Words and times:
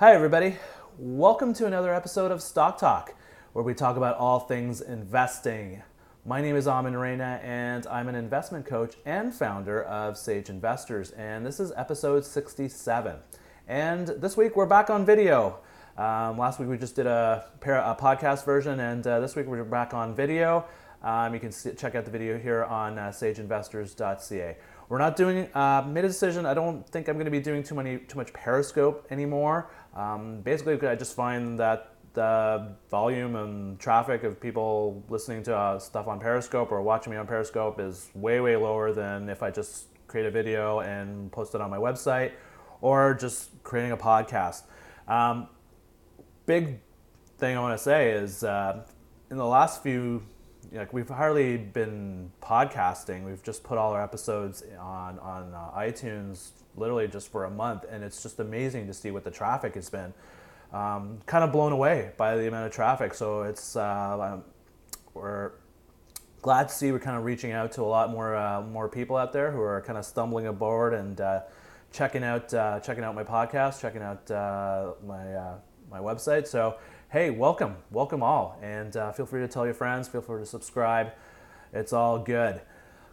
Hi, 0.00 0.14
everybody. 0.14 0.54
Welcome 0.96 1.52
to 1.54 1.66
another 1.66 1.92
episode 1.92 2.30
of 2.30 2.40
Stock 2.40 2.78
Talk, 2.78 3.16
where 3.52 3.64
we 3.64 3.74
talk 3.74 3.96
about 3.96 4.16
all 4.16 4.38
things 4.38 4.80
investing. 4.80 5.82
My 6.24 6.40
name 6.40 6.54
is 6.54 6.68
Aman 6.68 6.92
Raina, 6.92 7.42
and 7.42 7.84
I'm 7.88 8.06
an 8.06 8.14
investment 8.14 8.64
coach 8.64 8.94
and 9.04 9.34
founder 9.34 9.82
of 9.82 10.16
Sage 10.16 10.50
Investors. 10.50 11.10
And 11.10 11.44
this 11.44 11.58
is 11.58 11.72
episode 11.74 12.24
67. 12.24 13.16
And 13.66 14.06
this 14.06 14.36
week 14.36 14.54
we're 14.54 14.66
back 14.66 14.88
on 14.88 15.04
video. 15.04 15.58
Um, 15.96 16.38
last 16.38 16.60
week 16.60 16.68
we 16.68 16.78
just 16.78 16.94
did 16.94 17.08
a, 17.08 17.46
a 17.60 17.96
podcast 18.00 18.44
version, 18.44 18.78
and 18.78 19.04
uh, 19.04 19.18
this 19.18 19.34
week 19.34 19.46
we're 19.48 19.64
back 19.64 19.94
on 19.94 20.14
video. 20.14 20.64
Um, 21.02 21.34
you 21.34 21.40
can 21.40 21.52
see, 21.52 21.72
check 21.72 21.94
out 21.94 22.04
the 22.04 22.10
video 22.10 22.38
here 22.38 22.64
on 22.64 22.98
uh, 22.98 23.08
sageinvestors.ca. 23.08 24.56
We're 24.88 24.98
not 24.98 25.16
doing 25.16 25.48
uh, 25.54 25.84
made 25.86 26.04
a 26.04 26.08
decision. 26.08 26.46
I 26.46 26.54
don't 26.54 26.88
think 26.88 27.08
I'm 27.08 27.16
going 27.16 27.26
to 27.26 27.30
be 27.30 27.40
doing 27.40 27.62
too 27.62 27.74
many 27.74 27.98
too 27.98 28.16
much 28.16 28.32
Periscope 28.32 29.06
anymore. 29.10 29.70
Um, 29.94 30.40
basically, 30.40 30.86
I 30.86 30.94
just 30.94 31.14
find 31.14 31.58
that 31.58 31.94
the 32.14 32.72
volume 32.90 33.36
and 33.36 33.78
traffic 33.78 34.24
of 34.24 34.40
people 34.40 35.04
listening 35.08 35.42
to 35.44 35.56
uh, 35.56 35.78
stuff 35.78 36.08
on 36.08 36.18
Periscope 36.18 36.72
or 36.72 36.82
watching 36.82 37.12
me 37.12 37.16
on 37.16 37.26
Periscope 37.26 37.78
is 37.80 38.10
way 38.14 38.40
way 38.40 38.56
lower 38.56 38.92
than 38.92 39.28
if 39.28 39.42
I 39.42 39.50
just 39.50 39.86
create 40.06 40.26
a 40.26 40.30
video 40.30 40.80
and 40.80 41.30
post 41.30 41.54
it 41.54 41.60
on 41.60 41.70
my 41.70 41.76
website 41.76 42.32
or 42.80 43.14
just 43.14 43.62
creating 43.62 43.92
a 43.92 43.96
podcast. 43.96 44.62
Um, 45.06 45.48
big 46.46 46.80
thing 47.38 47.56
I 47.56 47.60
want 47.60 47.78
to 47.78 47.82
say 47.82 48.10
is 48.10 48.42
uh, 48.42 48.84
in 49.30 49.36
the 49.36 49.46
last 49.46 49.82
few 49.82 50.22
like 50.72 50.92
we've 50.92 51.08
hardly 51.08 51.56
been 51.56 52.30
podcasting. 52.42 53.24
We've 53.24 53.42
just 53.42 53.62
put 53.62 53.78
all 53.78 53.92
our 53.92 54.02
episodes 54.02 54.62
on 54.78 55.18
on 55.18 55.54
uh, 55.54 55.78
iTunes 55.78 56.50
literally 56.78 57.08
just 57.08 57.30
for 57.30 57.44
a 57.44 57.50
month, 57.50 57.84
and 57.90 58.04
it's 58.04 58.22
just 58.22 58.38
amazing 58.40 58.86
to 58.86 58.94
see 58.94 59.10
what 59.10 59.24
the 59.24 59.30
traffic 59.30 59.74
has 59.74 59.90
been. 59.90 60.12
Um, 60.72 61.18
kind 61.26 61.44
of 61.44 61.52
blown 61.52 61.72
away 61.72 62.10
by 62.16 62.36
the 62.36 62.46
amount 62.46 62.66
of 62.66 62.72
traffic. 62.72 63.14
So 63.14 63.42
it's 63.42 63.76
uh, 63.76 64.32
um, 64.34 64.44
we're 65.14 65.52
glad 66.42 66.68
to 66.68 66.74
see 66.74 66.92
we're 66.92 66.98
kind 66.98 67.16
of 67.16 67.24
reaching 67.24 67.52
out 67.52 67.72
to 67.72 67.82
a 67.82 67.84
lot 67.84 68.10
more 68.10 68.36
uh, 68.36 68.62
more 68.62 68.88
people 68.88 69.16
out 69.16 69.32
there 69.32 69.50
who 69.50 69.60
are 69.60 69.80
kind 69.80 69.98
of 69.98 70.04
stumbling 70.04 70.46
aboard 70.46 70.92
and 70.94 71.20
uh, 71.20 71.40
checking 71.90 72.22
out 72.22 72.52
uh, 72.52 72.80
checking 72.80 73.02
out 73.02 73.14
my 73.14 73.24
podcast, 73.24 73.80
checking 73.80 74.02
out 74.02 74.30
uh, 74.30 74.92
my 75.06 75.56
my 75.90 75.98
website. 75.98 76.46
So 76.46 76.76
hey, 77.10 77.30
welcome, 77.30 77.76
welcome 77.90 78.22
all, 78.22 78.58
and 78.62 78.94
uh, 78.94 79.12
feel 79.12 79.24
free 79.24 79.40
to 79.40 79.48
tell 79.48 79.64
your 79.64 79.72
friends, 79.72 80.08
feel 80.08 80.20
free 80.20 80.40
to 80.40 80.46
subscribe. 80.46 81.12
It's 81.72 81.94
all 81.94 82.18
good. 82.18 82.60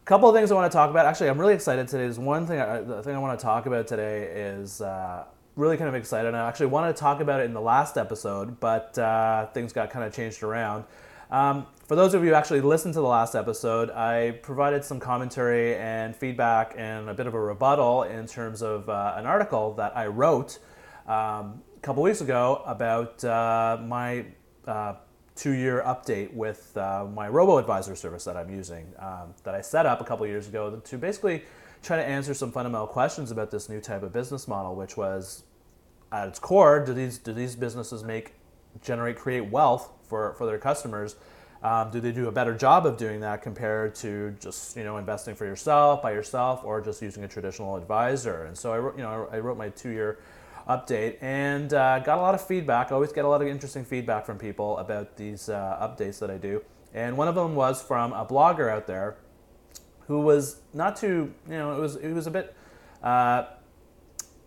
A 0.06 0.08
couple 0.08 0.30
of 0.30 0.36
things 0.36 0.52
I 0.52 0.54
want 0.54 0.72
to 0.72 0.76
talk 0.76 0.92
about. 0.92 1.08
Actually, 1.08 1.30
I'm 1.30 1.40
really 1.40 1.56
excited 1.56 1.88
today. 1.88 2.04
There's 2.04 2.20
one 2.20 2.46
thing, 2.46 2.60
I, 2.60 2.80
the 2.82 3.02
thing 3.02 3.16
I 3.16 3.18
want 3.18 3.40
to 3.40 3.44
talk 3.44 3.66
about 3.66 3.88
today 3.88 4.26
is 4.26 4.80
uh, 4.80 5.24
really 5.56 5.78
kind 5.78 5.90
of 5.90 5.96
excited. 5.96 6.36
I 6.36 6.48
actually 6.48 6.68
wanted 6.68 6.96
to 6.96 7.00
talk 7.00 7.22
about 7.22 7.40
it 7.40 7.46
in 7.46 7.56
the 7.56 7.62
last 7.62 7.98
episode, 7.98 8.60
but 8.60 8.96
uh, 9.00 9.48
things 9.48 9.74
got 9.74 9.90
kind 9.90 10.06
of 10.06 10.14
changed 10.14 10.44
around. 10.44 10.84
Um, 11.32 11.66
for 11.88 11.96
those 11.96 12.14
of 12.14 12.24
you 12.24 12.30
who 12.30 12.36
actually 12.36 12.62
listened 12.62 12.94
to 12.94 13.00
the 13.00 13.08
last 13.08 13.34
episode, 13.34 13.90
I 13.90 14.38
provided 14.44 14.86
some 14.86 15.00
commentary 15.00 15.76
and 15.76 16.16
feedback 16.16 16.76
and 16.78 17.10
a 17.10 17.16
bit 17.16 17.26
of 17.26 17.34
a 17.34 17.40
rebuttal 17.40 18.04
in 18.04 18.28
terms 18.28 18.62
of 18.62 18.88
uh, 18.88 19.16
an 19.16 19.26
article 19.26 19.74
that 19.74 19.98
I 19.98 20.06
wrote 20.06 20.60
um, 21.08 21.64
couple 21.82 22.02
weeks 22.02 22.22
ago 22.22 22.64
about 22.66 23.24
uh, 23.24 23.78
my 23.80 24.26
uh, 24.68 24.96
two-year 25.36 25.84
update 25.86 26.34
with 26.34 26.76
uh, 26.78 27.06
my 27.14 27.28
robo-advisor 27.28 27.96
service 27.96 28.24
that 28.24 28.38
I'm 28.38 28.50
using 28.50 28.88
um, 29.00 29.34
that 29.44 29.54
I 29.54 29.62
set 29.62 29.86
up 29.86 30.00
a 30.02 30.06
couple 30.06 30.26
years 30.26 30.48
ago 30.48 30.82
to 30.84 30.98
basically 30.98 31.44
try 31.84 31.98
to 31.98 32.04
answer 32.04 32.34
some 32.34 32.52
fundamental 32.52 32.88
questions 32.88 33.32
about 33.32 33.52
this 33.52 33.70
new 33.70 33.82
type 33.82 34.02
of 34.02 34.14
business 34.14 34.48
model, 34.48 34.76
which 34.76 34.98
was 34.98 35.44
at 36.12 36.28
its 36.28 36.40
core, 36.40 36.84
do 36.84 36.94
these 36.94 37.18
do 37.18 37.34
these 37.34 37.56
businesses 37.56 38.04
make 38.04 38.34
generate 38.82 39.18
create 39.18 39.50
wealth 39.50 39.90
for, 40.08 40.34
for 40.34 40.46
their 40.46 40.58
customers? 40.58 41.16
Um, 41.64 41.90
do 41.90 42.00
they 42.00 42.12
do 42.12 42.28
a 42.28 42.32
better 42.32 42.54
job 42.54 42.86
of 42.86 42.98
doing 42.98 43.22
that 43.22 43.42
compared 43.42 43.96
to 43.96 44.36
just 44.40 44.78
you 44.78 44.84
know 44.84 44.98
investing 44.98 45.36
for 45.36 45.46
yourself 45.46 46.02
by 46.02 46.12
yourself 46.12 46.64
or 46.64 46.80
just 46.80 47.02
using 47.02 47.24
a 47.24 47.28
traditional 47.28 47.76
advisor? 47.76 48.46
And 48.46 48.58
so 48.58 48.72
I 48.72 48.80
wrote 48.80 48.98
you 48.98 49.04
know 49.04 49.28
I 49.32 49.40
wrote 49.40 49.58
my 49.58 49.70
two-year 49.70 50.20
update 50.68 51.18
and 51.22 51.74
uh, 51.74 52.00
got 52.00 52.18
a 52.18 52.22
lot 52.22 52.34
of 52.36 52.46
feedback. 52.46 52.92
I 52.92 52.96
always 52.96 53.14
get 53.14 53.26
a 53.26 53.28
lot 53.28 53.42
of 53.42 53.48
interesting 53.48 53.86
feedback 53.86 54.26
from 54.26 54.38
people 54.38 54.78
about 54.78 55.18
these 55.18 55.50
uh, 55.50 55.78
updates 55.82 56.20
that 56.20 56.32
I 56.32 56.38
do. 56.38 56.64
And 56.94 57.18
one 57.18 57.28
of 57.28 57.36
them 57.36 57.56
was 57.56 57.82
from 57.82 58.14
a 58.14 58.26
blogger 58.26 58.70
out 58.70 58.88
there 58.88 59.18
who 60.08 60.22
was 60.22 60.62
not 60.74 60.96
too, 60.96 61.34
you 61.48 61.58
know, 61.58 61.76
it 61.76 61.80
was 61.80 61.96
it 61.98 62.14
was 62.14 62.28
a 62.28 62.32
bit, 62.32 62.56
uh, 63.04 63.46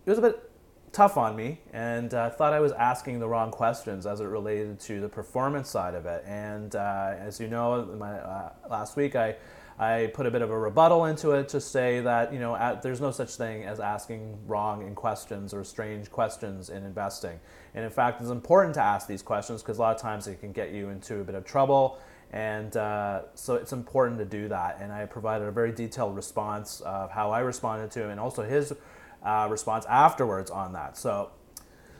it 0.05 0.09
was 0.09 0.17
a 0.17 0.21
bit 0.21 0.49
tough 0.91 1.17
on 1.17 1.35
me, 1.35 1.59
and 1.73 2.13
uh, 2.13 2.29
thought 2.31 2.53
I 2.53 2.59
was 2.59 2.71
asking 2.71 3.19
the 3.19 3.27
wrong 3.27 3.51
questions 3.51 4.05
as 4.05 4.21
it 4.21 4.25
related 4.25 4.79
to 4.81 4.99
the 4.99 5.09
performance 5.09 5.69
side 5.69 5.93
of 5.93 6.05
it. 6.05 6.23
And 6.25 6.75
uh, 6.75 7.13
as 7.19 7.39
you 7.39 7.47
know, 7.47 7.85
my, 7.97 8.13
uh, 8.13 8.51
last 8.69 8.97
week 8.97 9.15
I 9.15 9.35
I 9.79 10.11
put 10.13 10.25
a 10.25 10.31
bit 10.31 10.41
of 10.41 10.49
a 10.49 10.59
rebuttal 10.59 11.05
into 11.05 11.31
it 11.31 11.47
to 11.49 11.61
say 11.61 12.01
that 12.01 12.33
you 12.33 12.39
know 12.39 12.53
at, 12.53 12.81
there's 12.81 12.99
no 12.99 13.11
such 13.11 13.35
thing 13.35 13.63
as 13.63 13.79
asking 13.79 14.37
wrong 14.45 14.85
in 14.85 14.93
questions 14.93 15.53
or 15.53 15.63
strange 15.63 16.11
questions 16.11 16.69
in 16.69 16.83
investing. 16.83 17.39
And 17.73 17.85
in 17.85 17.91
fact, 17.91 18.19
it's 18.19 18.29
important 18.29 18.73
to 18.75 18.81
ask 18.81 19.07
these 19.07 19.21
questions 19.21 19.61
because 19.61 19.77
a 19.77 19.81
lot 19.81 19.95
of 19.95 20.01
times 20.01 20.27
it 20.27 20.41
can 20.41 20.51
get 20.51 20.71
you 20.71 20.89
into 20.89 21.21
a 21.21 21.23
bit 21.23 21.35
of 21.35 21.45
trouble. 21.45 21.99
And 22.31 22.75
uh, 22.75 23.21
so 23.35 23.55
it's 23.55 23.71
important 23.71 24.19
to 24.19 24.25
do 24.25 24.49
that. 24.49 24.79
And 24.81 24.91
I 24.91 25.05
provided 25.05 25.47
a 25.47 25.51
very 25.51 25.71
detailed 25.71 26.15
response 26.15 26.81
of 26.81 27.09
how 27.09 27.31
I 27.31 27.39
responded 27.39 27.89
to 27.91 28.03
him 28.03 28.09
and 28.11 28.19
also 28.19 28.43
his 28.43 28.73
uh, 29.23 29.47
response 29.49 29.85
afterwards 29.85 30.51
on 30.51 30.73
that. 30.73 30.97
So 30.97 31.31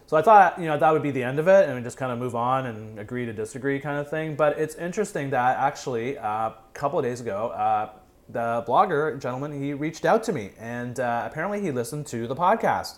so 0.10 0.18
I 0.18 0.24
thought, 0.24 0.58
you 0.58 0.66
know, 0.66 0.76
that 0.76 0.92
would 0.92 1.04
be 1.04 1.12
the 1.12 1.22
end 1.22 1.38
of 1.38 1.48
it 1.48 1.70
and 1.70 1.84
just 1.84 1.96
kind 1.96 2.12
of 2.12 2.18
move 2.18 2.34
on 2.34 2.66
and 2.66 2.98
agree 2.98 3.28
to 3.28 3.32
disagree 3.32 3.80
kind 3.80 4.00
of 4.00 4.10
thing. 4.10 4.36
But 4.36 4.58
it's 4.58 4.74
interesting 4.74 5.30
that 5.30 5.60
actually 5.60 6.18
uh, 6.18 6.50
a 6.50 6.56
couple 6.74 6.98
of 6.98 7.06
days 7.06 7.22
ago, 7.22 7.50
uh, 7.50 7.92
the 8.28 8.66
blogger 8.68 9.22
gentleman, 9.22 9.62
he 9.62 9.76
reached 9.76 10.06
out 10.06 10.24
to 10.24 10.34
me 10.34 10.50
and 10.58 11.00
uh, 11.00 11.28
apparently 11.30 11.62
he 11.62 11.70
listened 11.70 12.08
to 12.08 12.26
the 12.26 12.36
podcast. 12.36 12.96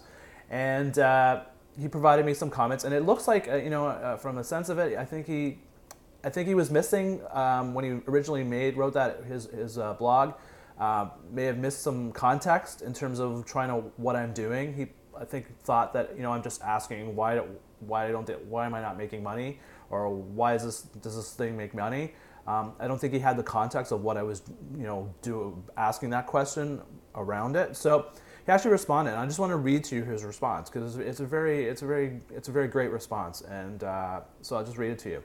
And 0.49 0.97
uh, 0.99 1.41
he 1.77 1.89
provided 1.89 2.25
me 2.25 2.33
some 2.33 2.49
comments 2.49 2.85
and 2.85 2.93
it 2.93 3.01
looks 3.01 3.27
like, 3.27 3.49
uh, 3.49 3.57
you 3.57 3.69
know, 3.69 3.87
uh, 3.87 4.15
from 4.15 4.37
a 4.37 4.43
sense 4.45 4.69
of 4.69 4.79
it, 4.79 4.97
I 4.97 5.03
think 5.03 5.27
he, 5.27 5.59
I 6.23 6.29
think 6.29 6.47
he 6.47 6.55
was 6.55 6.71
missing 6.71 7.19
um, 7.31 7.73
when 7.73 7.83
he 7.83 7.91
originally 8.07 8.45
made, 8.45 8.77
wrote 8.77 8.93
that, 8.93 9.25
his, 9.25 9.47
his 9.47 9.75
blog. 9.99 10.35
may 11.29 11.43
have 11.43 11.57
missed 11.57 11.81
some 11.81 12.13
context 12.13 12.81
in 12.81 12.93
terms 12.93 13.19
of 13.19 13.45
trying 13.45 13.67
to 13.67 13.89
what 13.97 14.15
I'm 14.15 14.31
doing. 14.31 14.73
He 14.73 14.87
I 15.21 15.25
think 15.25 15.57
thought 15.59 15.93
that 15.93 16.15
you 16.15 16.23
know 16.23 16.31
I'm 16.31 16.41
just 16.41 16.61
asking 16.63 17.15
why 17.15 17.41
why 17.79 18.11
don't 18.11 18.25
they, 18.25 18.33
why 18.33 18.65
am 18.65 18.73
I 18.73 18.81
not 18.81 18.97
making 18.97 19.21
money 19.23 19.59
or 19.89 20.09
why 20.09 20.55
is 20.55 20.63
this 20.63 20.81
does 20.81 21.15
this 21.15 21.33
thing 21.33 21.55
make 21.55 21.73
money? 21.73 22.13
Um, 22.47 22.73
I 22.79 22.87
don't 22.87 22.99
think 22.99 23.13
he 23.13 23.19
had 23.19 23.37
the 23.37 23.43
context 23.43 23.91
of 23.91 24.01
what 24.01 24.17
I 24.17 24.23
was 24.23 24.41
you 24.75 24.83
know 24.83 25.13
do 25.21 25.63
asking 25.77 26.09
that 26.11 26.27
question 26.27 26.81
around 27.15 27.55
it. 27.55 27.75
So 27.75 28.07
he 28.45 28.51
actually 28.51 28.71
responded. 28.71 29.11
And 29.11 29.19
I 29.19 29.25
just 29.25 29.39
want 29.39 29.51
to 29.51 29.57
read 29.57 29.83
to 29.85 29.95
you 29.95 30.03
his 30.03 30.23
response 30.23 30.69
because 30.69 30.97
it's 30.97 31.19
a 31.19 31.25
very 31.25 31.65
it's 31.65 31.81
a 31.81 31.85
very 31.85 32.19
it's 32.31 32.49
a 32.49 32.51
very 32.51 32.67
great 32.67 32.91
response. 32.91 33.41
And 33.41 33.83
uh, 33.83 34.21
so 34.41 34.55
I'll 34.55 34.65
just 34.65 34.77
read 34.77 34.91
it 34.91 34.99
to 34.99 35.09
you. 35.09 35.23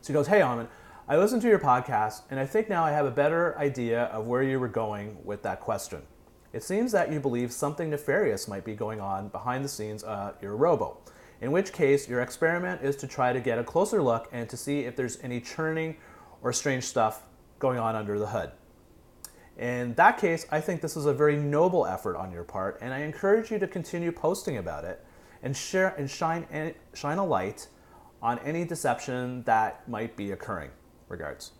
So 0.00 0.08
he 0.08 0.12
goes, 0.12 0.26
Hey 0.26 0.42
Aman, 0.42 0.68
I 1.08 1.16
listened 1.16 1.42
to 1.42 1.48
your 1.48 1.58
podcast 1.58 2.22
and 2.30 2.40
I 2.40 2.46
think 2.46 2.68
now 2.68 2.84
I 2.84 2.90
have 2.90 3.06
a 3.06 3.10
better 3.10 3.56
idea 3.58 4.04
of 4.04 4.26
where 4.26 4.42
you 4.42 4.58
were 4.58 4.68
going 4.68 5.18
with 5.24 5.42
that 5.42 5.60
question. 5.60 6.02
It 6.52 6.62
seems 6.62 6.92
that 6.92 7.10
you 7.10 7.18
believe 7.18 7.50
something 7.50 7.88
nefarious 7.90 8.46
might 8.46 8.64
be 8.64 8.74
going 8.74 9.00
on 9.00 9.28
behind 9.28 9.64
the 9.64 9.68
scenes 9.68 10.04
at 10.04 10.36
your 10.42 10.56
robo, 10.56 10.98
in 11.40 11.50
which 11.50 11.72
case 11.72 12.08
your 12.08 12.20
experiment 12.20 12.82
is 12.82 12.94
to 12.96 13.06
try 13.06 13.32
to 13.32 13.40
get 13.40 13.58
a 13.58 13.64
closer 13.64 14.02
look 14.02 14.28
and 14.32 14.48
to 14.50 14.56
see 14.56 14.80
if 14.80 14.94
there's 14.94 15.18
any 15.22 15.40
churning 15.40 15.96
or 16.42 16.52
strange 16.52 16.84
stuff 16.84 17.22
going 17.58 17.78
on 17.78 17.96
under 17.96 18.18
the 18.18 18.26
hood. 18.26 18.52
In 19.56 19.94
that 19.94 20.18
case, 20.18 20.46
I 20.50 20.60
think 20.60 20.80
this 20.80 20.96
is 20.96 21.06
a 21.06 21.12
very 21.12 21.36
noble 21.36 21.86
effort 21.86 22.16
on 22.16 22.32
your 22.32 22.44
part, 22.44 22.78
and 22.80 22.92
I 22.92 23.00
encourage 23.00 23.50
you 23.50 23.58
to 23.58 23.66
continue 23.66 24.12
posting 24.12 24.56
about 24.56 24.84
it 24.84 25.04
and 25.42 25.56
share 25.56 25.94
and 25.98 26.10
shine 26.10 26.74
shine 26.94 27.18
a 27.18 27.24
light 27.24 27.68
on 28.22 28.38
any 28.40 28.64
deception 28.64 29.42
that 29.44 29.88
might 29.88 30.16
be 30.16 30.32
occurring. 30.32 30.70
Regards. 31.08 31.52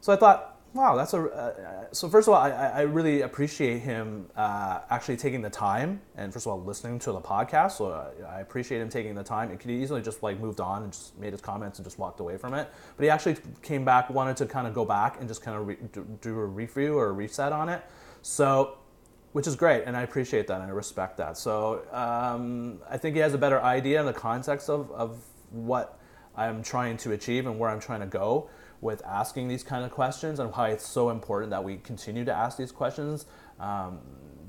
So 0.00 0.12
I 0.12 0.16
thought 0.16 0.59
Wow, 0.72 0.94
that's 0.94 1.14
a. 1.14 1.22
Uh, 1.22 1.84
so 1.90 2.08
first 2.08 2.28
of 2.28 2.34
all, 2.34 2.40
I, 2.40 2.50
I 2.50 2.80
really 2.82 3.22
appreciate 3.22 3.80
him 3.80 4.26
uh, 4.36 4.80
actually 4.88 5.16
taking 5.16 5.42
the 5.42 5.50
time, 5.50 6.00
and 6.16 6.32
first 6.32 6.46
of 6.46 6.52
all, 6.52 6.62
listening 6.62 7.00
to 7.00 7.12
the 7.12 7.20
podcast. 7.20 7.72
So 7.72 7.90
I, 7.90 8.36
I 8.36 8.40
appreciate 8.40 8.80
him 8.80 8.88
taking 8.88 9.16
the 9.16 9.24
time. 9.24 9.50
It 9.50 9.58
could 9.58 9.72
easily 9.72 10.00
just 10.00 10.22
like 10.22 10.38
moved 10.38 10.60
on 10.60 10.84
and 10.84 10.92
just 10.92 11.18
made 11.18 11.32
his 11.32 11.40
comments 11.40 11.80
and 11.80 11.86
just 11.86 11.98
walked 11.98 12.20
away 12.20 12.36
from 12.36 12.54
it. 12.54 12.68
But 12.96 13.02
he 13.02 13.10
actually 13.10 13.38
came 13.62 13.84
back, 13.84 14.10
wanted 14.10 14.36
to 14.36 14.46
kind 14.46 14.68
of 14.68 14.74
go 14.74 14.84
back 14.84 15.18
and 15.18 15.26
just 15.26 15.42
kind 15.42 15.56
of 15.56 15.66
re- 15.66 15.76
do 16.20 16.38
a 16.38 16.46
review 16.46 16.96
or 16.96 17.08
a 17.08 17.12
reset 17.12 17.52
on 17.52 17.68
it. 17.68 17.82
So, 18.22 18.78
which 19.32 19.48
is 19.48 19.56
great, 19.56 19.84
and 19.86 19.96
I 19.96 20.02
appreciate 20.02 20.46
that 20.46 20.60
and 20.60 20.70
I 20.70 20.74
respect 20.74 21.16
that. 21.16 21.36
So 21.36 21.82
um, 21.90 22.78
I 22.88 22.96
think 22.96 23.16
he 23.16 23.20
has 23.22 23.34
a 23.34 23.38
better 23.38 23.60
idea 23.60 23.98
in 23.98 24.06
the 24.06 24.12
context 24.12 24.70
of 24.70 24.92
of 24.92 25.20
what 25.50 25.99
I'm 26.36 26.62
trying 26.62 26.96
to 26.98 27.12
achieve 27.12 27.46
and 27.46 27.58
where 27.58 27.70
I'm 27.70 27.80
trying 27.80 28.00
to 28.00 28.06
go 28.06 28.50
with 28.80 29.04
asking 29.04 29.48
these 29.48 29.62
kind 29.62 29.84
of 29.84 29.90
questions 29.90 30.40
and 30.40 30.50
why 30.52 30.70
it's 30.70 30.86
so 30.86 31.10
important 31.10 31.50
that 31.50 31.62
we 31.62 31.76
continue 31.78 32.24
to 32.24 32.32
ask 32.32 32.56
these 32.56 32.72
questions 32.72 33.26
um, 33.58 33.98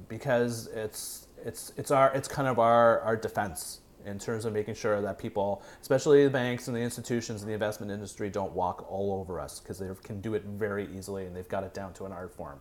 because 0.07 0.67
it's 0.67 1.27
it's 1.43 1.73
it's 1.75 1.91
our 1.91 2.13
it's 2.13 2.27
kind 2.27 2.47
of 2.47 2.59
our 2.59 3.01
our 3.01 3.17
defense 3.17 3.81
in 4.05 4.19
terms 4.19 4.45
of 4.45 4.53
making 4.53 4.73
sure 4.73 5.01
that 5.01 5.17
people, 5.17 5.61
especially 5.81 6.23
the 6.23 6.29
banks 6.29 6.67
and 6.67 6.75
the 6.75 6.81
institutions 6.81 7.41
and 7.41 7.49
the 7.49 7.53
investment 7.53 7.91
industry, 7.91 8.29
don't 8.29 8.51
walk 8.53 8.89
all 8.89 9.13
over 9.13 9.39
us 9.39 9.59
because 9.59 9.79
they 9.79 9.87
can 10.03 10.21
do 10.21 10.33
it 10.33 10.43
very 10.43 10.87
easily 10.95 11.25
and 11.25 11.35
they've 11.35 11.49
got 11.49 11.63
it 11.63 11.73
down 11.73 11.93
to 11.93 12.05
an 12.05 12.11
art 12.11 12.33
form. 12.33 12.59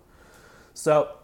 So, 0.75 1.17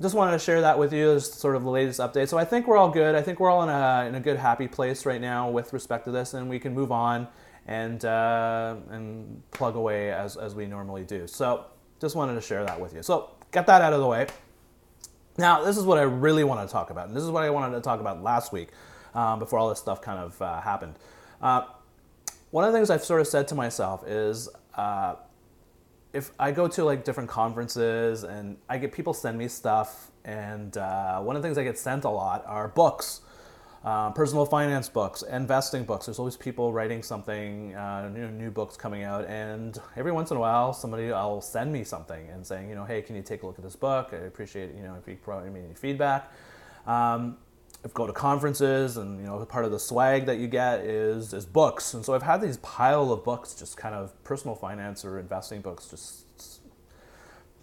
just 0.00 0.14
wanted 0.14 0.32
to 0.32 0.38
share 0.38 0.60
that 0.62 0.78
with 0.78 0.92
you 0.92 1.12
as 1.12 1.30
sort 1.30 1.56
of 1.56 1.62
the 1.62 1.70
latest 1.70 2.00
update. 2.00 2.28
So, 2.28 2.38
I 2.38 2.44
think 2.44 2.66
we're 2.66 2.76
all 2.76 2.90
good. 2.90 3.14
I 3.14 3.22
think 3.22 3.40
we're 3.40 3.50
all 3.50 3.62
in 3.62 3.68
a, 3.68 4.06
in 4.08 4.14
a 4.14 4.20
good, 4.20 4.36
happy 4.36 4.68
place 4.68 5.04
right 5.04 5.20
now 5.20 5.50
with 5.50 5.72
respect 5.72 6.04
to 6.06 6.10
this, 6.10 6.34
and 6.34 6.48
we 6.48 6.58
can 6.58 6.74
move 6.74 6.90
on 6.92 7.28
and, 7.66 8.04
uh, 8.04 8.76
and 8.90 9.42
plug 9.50 9.76
away 9.76 10.10
as, 10.12 10.36
as 10.36 10.54
we 10.54 10.66
normally 10.66 11.04
do. 11.04 11.26
So, 11.26 11.66
just 12.00 12.16
wanted 12.16 12.34
to 12.34 12.40
share 12.40 12.64
that 12.64 12.80
with 12.80 12.94
you. 12.94 13.02
So, 13.02 13.30
get 13.52 13.66
that 13.66 13.82
out 13.82 13.92
of 13.92 14.00
the 14.00 14.06
way. 14.06 14.26
Now, 15.36 15.64
this 15.64 15.76
is 15.76 15.84
what 15.84 15.98
I 15.98 16.02
really 16.02 16.44
want 16.44 16.66
to 16.66 16.72
talk 16.72 16.90
about, 16.90 17.08
and 17.08 17.16
this 17.16 17.22
is 17.22 17.30
what 17.30 17.42
I 17.42 17.50
wanted 17.50 17.74
to 17.74 17.80
talk 17.80 18.00
about 18.00 18.22
last 18.22 18.52
week 18.52 18.68
um, 19.14 19.38
before 19.38 19.58
all 19.58 19.68
this 19.68 19.78
stuff 19.78 20.02
kind 20.02 20.18
of 20.18 20.40
uh, 20.42 20.60
happened. 20.60 20.94
Uh, 21.40 21.62
one 22.50 22.64
of 22.64 22.72
the 22.72 22.78
things 22.78 22.90
I've 22.90 23.04
sort 23.04 23.20
of 23.20 23.26
said 23.26 23.48
to 23.48 23.54
myself 23.54 24.06
is 24.06 24.48
uh, 24.74 25.14
if 26.12 26.30
I 26.38 26.50
go 26.52 26.68
to 26.68 26.84
like 26.84 27.04
different 27.04 27.28
conferences 27.28 28.24
and 28.24 28.56
I 28.68 28.78
get 28.78 28.92
people 28.92 29.14
send 29.14 29.38
me 29.38 29.48
stuff, 29.48 30.10
and 30.24 30.76
uh, 30.76 31.20
one 31.20 31.36
of 31.36 31.42
the 31.42 31.46
things 31.48 31.58
I 31.58 31.64
get 31.64 31.78
sent 31.78 32.04
a 32.04 32.10
lot 32.10 32.44
are 32.46 32.68
books. 32.68 33.20
Uh, 33.82 34.10
personal 34.10 34.44
finance 34.44 34.90
books, 34.90 35.22
investing 35.22 35.84
books. 35.84 36.04
There's 36.04 36.18
always 36.18 36.36
people 36.36 36.70
writing 36.70 37.02
something, 37.02 37.74
uh, 37.74 38.10
new, 38.10 38.28
new 38.30 38.50
books 38.50 38.76
coming 38.76 39.04
out, 39.04 39.24
and 39.26 39.78
every 39.96 40.12
once 40.12 40.30
in 40.30 40.36
a 40.36 40.40
while, 40.40 40.74
somebody 40.74 41.06
will 41.06 41.40
send 41.40 41.72
me 41.72 41.82
something 41.82 42.28
and 42.28 42.46
saying, 42.46 42.68
you 42.68 42.74
know, 42.74 42.84
hey, 42.84 43.00
can 43.00 43.16
you 43.16 43.22
take 43.22 43.42
a 43.42 43.46
look 43.46 43.56
at 43.56 43.64
this 43.64 43.76
book? 43.76 44.10
I 44.12 44.16
appreciate, 44.16 44.74
you 44.74 44.82
know, 44.82 44.96
if 45.00 45.08
you 45.08 45.16
provide 45.16 45.50
me 45.50 45.60
any 45.64 45.72
feedback. 45.72 46.30
Um, 46.86 47.38
Go 47.94 48.06
to 48.06 48.12
conferences, 48.12 48.98
and 48.98 49.20
you 49.20 49.26
know, 49.26 49.42
part 49.46 49.64
of 49.64 49.70
the 49.70 49.78
swag 49.78 50.26
that 50.26 50.38
you 50.38 50.48
get 50.48 50.80
is 50.80 51.32
is 51.32 51.46
books. 51.46 51.94
And 51.94 52.04
so 52.04 52.14
I've 52.14 52.22
had 52.22 52.42
these 52.42 52.58
pile 52.58 53.10
of 53.10 53.24
books, 53.24 53.54
just 53.54 53.76
kind 53.76 53.94
of 53.94 54.22
personal 54.22 54.54
finance 54.54 55.02
or 55.04 55.18
investing 55.18 55.62
books, 55.62 55.88
just 55.88 56.60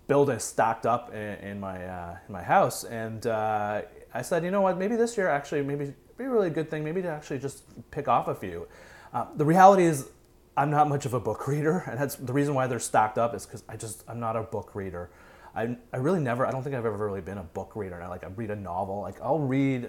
building 0.07 0.39
stacked 0.39 0.85
up 0.85 1.13
in, 1.13 1.35
in 1.39 1.59
my 1.59 1.85
uh, 1.85 2.17
in 2.27 2.33
my 2.33 2.41
house. 2.41 2.83
And 2.83 3.27
uh, 3.27 3.81
I 4.13 4.21
said, 4.23 4.43
you 4.43 4.49
know 4.49 4.61
what? 4.61 4.77
Maybe 4.77 4.95
this 4.95 5.17
year, 5.17 5.27
actually, 5.27 5.61
maybe 5.61 5.93
be 6.17 6.23
a 6.23 6.29
really 6.29 6.49
good 6.49 6.69
thing 6.69 6.83
maybe 6.83 7.01
to 7.03 7.09
actually 7.09 7.39
just 7.39 7.63
pick 7.91 8.07
off 8.07 8.27
a 8.27 8.35
few. 8.35 8.67
Uh, 9.13 9.25
the 9.35 9.45
reality 9.45 9.83
is, 9.83 10.09
I'm 10.55 10.71
not 10.71 10.89
much 10.89 11.05
of 11.05 11.13
a 11.13 11.19
book 11.19 11.47
reader, 11.47 11.83
and 11.87 11.99
that's 11.99 12.15
the 12.15 12.33
reason 12.33 12.55
why 12.55 12.65
they're 12.65 12.79
stacked 12.79 13.17
up 13.17 13.35
is 13.35 13.45
because 13.45 13.63
I 13.69 13.77
just 13.77 14.03
I'm 14.07 14.19
not 14.19 14.35
a 14.35 14.41
book 14.41 14.73
reader. 14.73 15.09
I, 15.57 15.75
I 15.92 15.98
really 15.98 16.19
never 16.19 16.45
I 16.45 16.51
don't 16.51 16.62
think 16.62 16.75
I've 16.75 16.86
ever 16.86 17.06
really 17.06 17.21
been 17.21 17.39
a 17.39 17.44
book 17.44 17.75
reader. 17.75 18.00
I 18.01 18.07
like 18.07 18.24
I 18.24 18.27
read 18.27 18.51
a 18.51 18.56
novel, 18.56 19.01
like 19.01 19.19
I'll 19.21 19.39
read 19.39 19.86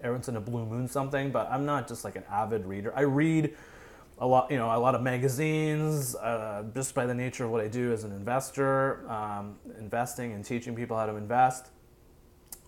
every 0.00 0.12
once 0.12 0.28
in 0.28 0.36
a 0.36 0.40
blue 0.40 0.64
moon 0.64 0.88
something, 0.88 1.30
but 1.30 1.48
I'm 1.50 1.66
not 1.66 1.86
just 1.86 2.02
like 2.02 2.16
an 2.16 2.24
avid 2.30 2.64
reader. 2.64 2.94
I 2.96 3.02
read 3.02 3.54
a 4.18 4.26
lot, 4.26 4.50
you 4.50 4.56
know, 4.56 4.74
a 4.74 4.80
lot 4.80 4.94
of 4.94 5.02
magazines, 5.02 6.16
uh, 6.16 6.64
just 6.74 6.94
by 6.94 7.04
the 7.04 7.12
nature 7.12 7.44
of 7.44 7.50
what 7.50 7.60
I 7.60 7.68
do 7.68 7.92
as 7.92 8.04
an 8.04 8.12
investor, 8.12 9.06
um, 9.10 9.56
investing 9.78 10.32
and 10.32 10.42
teaching 10.42 10.74
people 10.74 10.96
how 10.96 11.04
to 11.04 11.16
invest. 11.16 11.68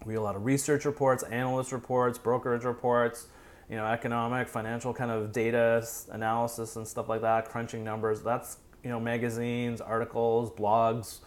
Read 0.05 0.17
a 0.17 0.21
lot 0.21 0.37
of 0.37 0.45
research 0.45 0.85
reports, 0.85 1.23
analyst 1.25 1.73
reports, 1.73 2.19
brokerage 2.19 2.65
reports, 2.65 3.29
you 3.71 3.77
know, 3.77 3.87
economic, 3.87 4.49
financial 4.49 4.93
kind 4.93 5.11
of 5.11 5.33
data 5.33 5.83
analysis 6.11 6.77
and 6.77 6.87
stuff 6.87 7.09
like 7.09 7.23
that, 7.23 7.49
crunching 7.49 7.83
numbers. 7.83 8.23
That's, 8.23 8.59
you 8.85 8.91
know, 8.91 9.01
magazines, 9.01 9.81
articles, 9.81 10.51
blogs, 10.51 11.21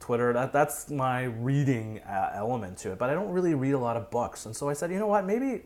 Twitter. 0.00 0.32
That, 0.32 0.52
that's 0.52 0.90
my 0.90 1.24
reading 1.24 2.00
uh, 2.00 2.32
element 2.34 2.78
to 2.78 2.92
it. 2.92 2.98
But 2.98 3.10
I 3.10 3.14
don't 3.14 3.30
really 3.30 3.54
read 3.54 3.72
a 3.72 3.78
lot 3.78 3.96
of 3.96 4.10
books. 4.10 4.46
And 4.46 4.56
so 4.56 4.68
I 4.68 4.72
said, 4.72 4.90
you 4.90 4.98
know 4.98 5.06
what, 5.06 5.24
maybe 5.24 5.62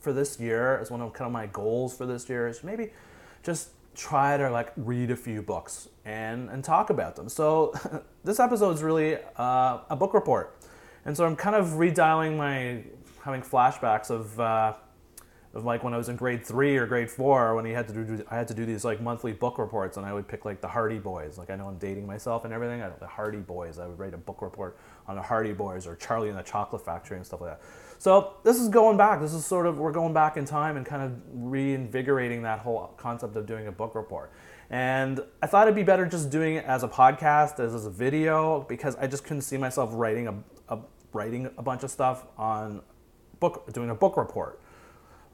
for 0.00 0.12
this 0.12 0.38
year, 0.38 0.78
as 0.78 0.90
one 0.90 1.00
of 1.00 1.12
kind 1.12 1.26
of 1.26 1.32
my 1.32 1.46
goals 1.46 1.96
for 1.96 2.04
this 2.04 2.28
year, 2.28 2.48
is 2.48 2.62
maybe 2.62 2.90
just 3.42 3.70
try 3.94 4.36
to 4.36 4.50
like 4.50 4.72
read 4.76 5.10
a 5.10 5.16
few 5.16 5.42
books 5.42 5.88
and, 6.04 6.50
and 6.50 6.62
talk 6.62 6.90
about 6.90 7.16
them. 7.16 7.28
So 7.28 7.72
this 8.24 8.38
episode 8.38 8.74
is 8.74 8.82
really 8.82 9.16
uh, 9.36 9.78
a 9.88 9.96
book 9.96 10.14
report. 10.14 10.56
And 11.04 11.16
so 11.16 11.24
I'm 11.24 11.36
kind 11.36 11.56
of 11.56 11.66
redialing 11.70 12.36
my, 12.36 12.84
having 13.22 13.40
flashbacks 13.40 14.10
of, 14.10 14.38
uh, 14.38 14.74
of 15.54 15.64
like 15.64 15.82
when 15.82 15.94
I 15.94 15.96
was 15.96 16.08
in 16.08 16.16
grade 16.16 16.44
three 16.44 16.76
or 16.76 16.86
grade 16.86 17.10
four 17.10 17.54
when 17.54 17.64
he 17.64 17.72
had 17.72 17.88
to 17.88 17.94
do, 17.94 18.24
I 18.30 18.36
had 18.36 18.48
to 18.48 18.54
do 18.54 18.66
these 18.66 18.84
like 18.84 19.00
monthly 19.00 19.32
book 19.32 19.58
reports 19.58 19.96
and 19.96 20.04
I 20.04 20.12
would 20.12 20.28
pick 20.28 20.44
like 20.44 20.60
the 20.60 20.68
Hardy 20.68 20.98
Boys. 20.98 21.38
Like 21.38 21.50
I 21.50 21.56
know 21.56 21.66
I'm 21.66 21.78
dating 21.78 22.06
myself 22.06 22.44
and 22.44 22.52
everything. 22.52 22.82
I, 22.82 22.90
the 22.90 23.06
Hardy 23.06 23.38
Boys. 23.38 23.78
I 23.78 23.86
would 23.86 23.98
write 23.98 24.12
a 24.12 24.18
book 24.18 24.42
report 24.42 24.78
on 25.06 25.16
the 25.16 25.22
Hardy 25.22 25.54
Boys 25.54 25.86
or 25.86 25.96
Charlie 25.96 26.28
and 26.28 26.38
the 26.38 26.42
Chocolate 26.42 26.84
Factory 26.84 27.16
and 27.16 27.24
stuff 27.24 27.40
like 27.40 27.58
that. 27.58 27.62
So 27.98 28.34
this 28.44 28.60
is 28.60 28.68
going 28.68 28.96
back. 28.96 29.20
This 29.20 29.32
is 29.32 29.44
sort 29.44 29.66
of 29.66 29.78
we're 29.78 29.92
going 29.92 30.12
back 30.12 30.36
in 30.36 30.44
time 30.44 30.76
and 30.76 30.84
kind 30.84 31.02
of 31.02 31.12
reinvigorating 31.32 32.42
that 32.42 32.60
whole 32.60 32.94
concept 32.96 33.34
of 33.36 33.46
doing 33.46 33.66
a 33.66 33.72
book 33.72 33.94
report. 33.94 34.30
And 34.70 35.20
I 35.42 35.46
thought 35.46 35.66
it'd 35.66 35.74
be 35.74 35.82
better 35.82 36.04
just 36.04 36.28
doing 36.28 36.56
it 36.56 36.64
as 36.66 36.82
a 36.82 36.88
podcast, 36.88 37.58
as, 37.58 37.74
as 37.74 37.86
a 37.86 37.90
video, 37.90 38.66
because 38.68 38.96
I 38.96 39.06
just 39.06 39.24
couldn't 39.24 39.40
see 39.40 39.56
myself 39.56 39.90
writing 39.94 40.28
a, 40.28 40.34
a 40.68 40.78
writing 41.12 41.50
a 41.56 41.62
bunch 41.62 41.84
of 41.84 41.90
stuff 41.90 42.26
on 42.36 42.82
book, 43.40 43.72
doing 43.72 43.88
a 43.88 43.94
book 43.94 44.16
report. 44.16 44.60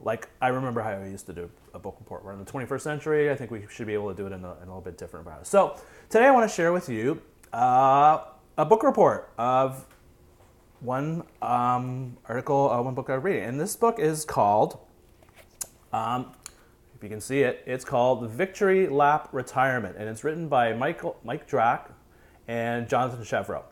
Like 0.04 0.28
I 0.40 0.48
remember 0.48 0.82
how 0.82 0.90
I 0.90 1.06
used 1.06 1.26
to 1.26 1.32
do 1.32 1.50
a 1.72 1.78
book 1.78 1.96
report. 1.98 2.24
We're 2.24 2.32
in 2.32 2.38
the 2.38 2.50
21st 2.50 2.80
century. 2.82 3.30
I 3.30 3.34
think 3.34 3.50
we 3.50 3.64
should 3.70 3.86
be 3.86 3.94
able 3.94 4.10
to 4.10 4.14
do 4.14 4.26
it 4.26 4.32
in 4.32 4.44
a, 4.44 4.52
in 4.52 4.64
a 4.64 4.66
little 4.66 4.82
bit 4.82 4.98
different 4.98 5.22
environment. 5.22 5.46
So 5.46 5.80
today 6.10 6.26
I 6.26 6.30
want 6.30 6.48
to 6.48 6.54
share 6.54 6.72
with 6.72 6.90
you 6.90 7.22
uh, 7.52 8.24
a 8.58 8.64
book 8.66 8.82
report 8.82 9.32
of 9.38 9.86
one 10.80 11.24
um, 11.40 12.18
article, 12.28 12.70
uh, 12.70 12.82
one 12.82 12.94
book 12.94 13.08
I'm 13.08 13.22
reading. 13.22 13.44
And 13.44 13.58
this 13.58 13.74
book 13.76 13.98
is 13.98 14.26
called, 14.26 14.78
um, 15.92 16.32
if 16.94 17.02
you 17.02 17.08
can 17.08 17.20
see 17.20 17.40
it, 17.40 17.62
it's 17.66 17.84
called 17.84 18.22
The 18.22 18.28
Victory 18.28 18.86
Lap 18.86 19.30
Retirement. 19.32 19.96
And 19.98 20.06
it's 20.08 20.22
written 20.22 20.48
by 20.48 20.74
Michael, 20.74 21.16
Mike 21.24 21.48
Drak 21.48 21.90
and 22.46 22.88
Jonathan 22.90 23.24
Chevreau. 23.24 23.62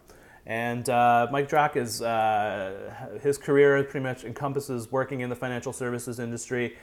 And 0.47 0.89
uh, 0.89 1.29
Mike 1.31 1.49
Drak 1.49 1.77
is 1.77 2.03
uh, 2.03 3.19
his 3.23 3.39
career 3.39 3.83
pretty 3.85 4.03
much 4.03 4.25
encompasses 4.25 4.91
working 4.91 5.21
in 5.21 5.31
the 5.31 5.37
financial 5.37 5.73
services 5.73 6.19
industry. 6.19 6.77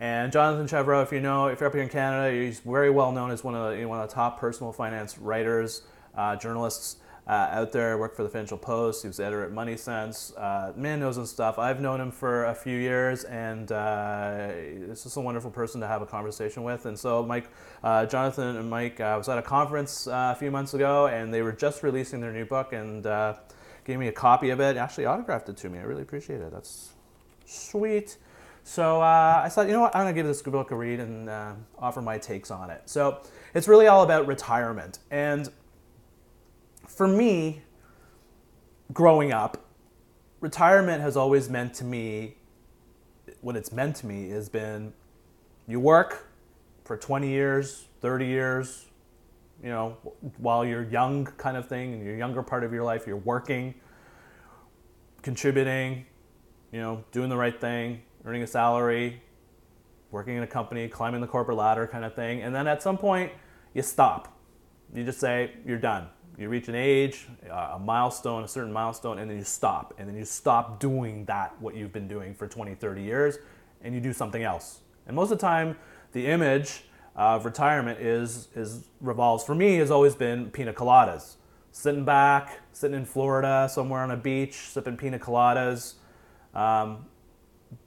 And 0.00 0.32
Jonathan 0.32 0.66
Chevreau, 0.66 1.02
if 1.02 1.12
you 1.12 1.20
know, 1.20 1.46
if 1.46 1.60
you're 1.60 1.68
up 1.68 1.74
here 1.74 1.82
in 1.82 1.88
Canada, 1.88 2.36
he's 2.36 2.58
very 2.60 2.90
well 2.90 3.12
known 3.12 3.30
as 3.30 3.44
one 3.44 3.54
of 3.54 3.70
the, 3.70 3.76
you 3.76 3.82
know, 3.82 3.88
one 3.88 4.00
of 4.00 4.08
the 4.08 4.14
top 4.14 4.40
personal 4.40 4.72
finance 4.72 5.18
writers, 5.18 5.82
uh, 6.16 6.34
journalists 6.34 6.96
uh, 7.26 7.48
out 7.50 7.72
there. 7.72 7.96
Worked 7.98 8.16
for 8.16 8.22
the 8.22 8.28
Financial 8.28 8.58
Post. 8.58 9.02
He 9.02 9.08
was 9.08 9.20
editor 9.20 9.44
at 9.44 9.52
Money 9.52 9.76
Sense. 9.76 10.32
Uh, 10.36 10.72
man 10.76 11.00
knows 11.00 11.16
his 11.16 11.30
stuff. 11.30 11.58
I've 11.58 11.80
known 11.80 12.00
him 12.00 12.10
for 12.10 12.44
a 12.46 12.54
few 12.54 12.78
years, 12.78 13.24
and 13.24 13.70
uh, 13.72 14.48
it's 14.50 15.04
just 15.04 15.16
a 15.16 15.20
wonderful 15.20 15.50
person 15.50 15.80
to 15.80 15.86
have 15.86 16.02
a 16.02 16.06
conversation 16.06 16.62
with. 16.62 16.86
And 16.86 16.98
so, 16.98 17.22
Mike, 17.22 17.48
uh, 17.82 18.06
Jonathan, 18.06 18.56
and 18.56 18.68
Mike 18.68 19.00
uh, 19.00 19.14
was 19.18 19.28
at 19.28 19.38
a 19.38 19.42
conference 19.42 20.06
uh, 20.06 20.32
a 20.34 20.38
few 20.38 20.50
months 20.50 20.74
ago, 20.74 21.06
and 21.06 21.32
they 21.32 21.42
were 21.42 21.52
just 21.52 21.82
releasing 21.82 22.20
their 22.20 22.32
new 22.32 22.44
book, 22.44 22.72
and 22.72 23.06
gave 23.84 23.98
me 23.98 24.08
a 24.08 24.12
copy 24.12 24.50
of 24.50 24.60
it. 24.60 24.76
Actually, 24.76 25.06
autographed 25.06 25.48
it 25.48 25.56
to 25.58 25.68
me. 25.68 25.78
I 25.78 25.82
really 25.82 26.02
appreciate 26.02 26.40
it. 26.40 26.52
That's 26.52 26.92
sweet. 27.44 28.16
So 28.64 29.02
uh, 29.02 29.42
I 29.44 29.50
thought, 29.50 29.66
you 29.66 29.74
know 29.74 29.82
what, 29.82 29.94
I'm 29.94 30.04
going 30.04 30.14
to 30.14 30.18
give 30.18 30.26
this 30.26 30.40
book 30.40 30.70
a 30.70 30.74
read 30.74 30.98
and 30.98 31.28
uh, 31.28 31.52
offer 31.78 32.00
my 32.00 32.16
takes 32.16 32.50
on 32.50 32.70
it. 32.70 32.82
So 32.86 33.20
it's 33.52 33.68
really 33.68 33.88
all 33.88 34.02
about 34.02 34.26
retirement. 34.26 35.00
And 35.10 35.50
for 36.94 37.08
me, 37.08 37.62
growing 38.92 39.32
up, 39.32 39.64
retirement 40.40 41.02
has 41.02 41.16
always 41.16 41.48
meant 41.48 41.74
to 41.74 41.84
me, 41.84 42.36
what 43.40 43.56
it's 43.56 43.72
meant 43.72 43.96
to 43.96 44.06
me 44.06 44.30
has 44.30 44.48
been 44.48 44.92
you 45.66 45.80
work 45.80 46.28
for 46.84 46.96
20 46.96 47.28
years, 47.28 47.86
30 48.00 48.26
years, 48.26 48.86
you 49.62 49.70
know, 49.70 49.96
while 50.38 50.64
you're 50.64 50.82
young, 50.82 51.24
kind 51.24 51.56
of 51.56 51.68
thing, 51.68 51.94
in 51.94 52.04
your 52.04 52.16
younger 52.16 52.42
part 52.42 52.64
of 52.64 52.72
your 52.72 52.84
life, 52.84 53.06
you're 53.06 53.16
working, 53.16 53.74
contributing, 55.22 56.04
you 56.70 56.80
know, 56.80 57.02
doing 57.12 57.28
the 57.28 57.36
right 57.36 57.58
thing, 57.58 58.02
earning 58.24 58.42
a 58.42 58.46
salary, 58.46 59.22
working 60.10 60.36
in 60.36 60.42
a 60.42 60.46
company, 60.46 60.86
climbing 60.88 61.20
the 61.20 61.26
corporate 61.26 61.56
ladder, 61.56 61.86
kind 61.86 62.04
of 62.04 62.14
thing. 62.14 62.42
And 62.42 62.54
then 62.54 62.66
at 62.66 62.82
some 62.82 62.98
point, 62.98 63.32
you 63.72 63.82
stop. 63.82 64.38
You 64.92 65.02
just 65.02 65.18
say, 65.18 65.54
you're 65.64 65.78
done 65.78 66.08
you 66.36 66.48
reach 66.48 66.68
an 66.68 66.74
age, 66.74 67.26
a 67.50 67.78
milestone, 67.78 68.44
a 68.44 68.48
certain 68.48 68.72
milestone, 68.72 69.18
and 69.18 69.30
then 69.30 69.38
you 69.38 69.44
stop. 69.44 69.94
And 69.98 70.08
then 70.08 70.16
you 70.16 70.24
stop 70.24 70.80
doing 70.80 71.24
that, 71.26 71.54
what 71.60 71.76
you've 71.76 71.92
been 71.92 72.08
doing 72.08 72.34
for 72.34 72.48
20, 72.48 72.74
30 72.74 73.02
years, 73.02 73.38
and 73.82 73.94
you 73.94 74.00
do 74.00 74.12
something 74.12 74.42
else. 74.42 74.80
And 75.06 75.14
most 75.14 75.30
of 75.30 75.38
the 75.38 75.46
time, 75.46 75.76
the 76.12 76.26
image 76.26 76.84
of 77.14 77.44
retirement 77.44 78.00
is, 78.00 78.48
is 78.56 78.88
revolves, 79.00 79.44
for 79.44 79.54
me, 79.54 79.76
has 79.76 79.90
always 79.90 80.14
been 80.14 80.50
pina 80.50 80.72
coladas. 80.72 81.36
Sitting 81.70 82.04
back, 82.04 82.60
sitting 82.72 82.96
in 82.96 83.04
Florida, 83.04 83.68
somewhere 83.70 84.00
on 84.00 84.10
a 84.10 84.16
beach, 84.16 84.54
sipping 84.54 84.96
pina 84.96 85.18
coladas. 85.18 85.94
Um, 86.54 87.06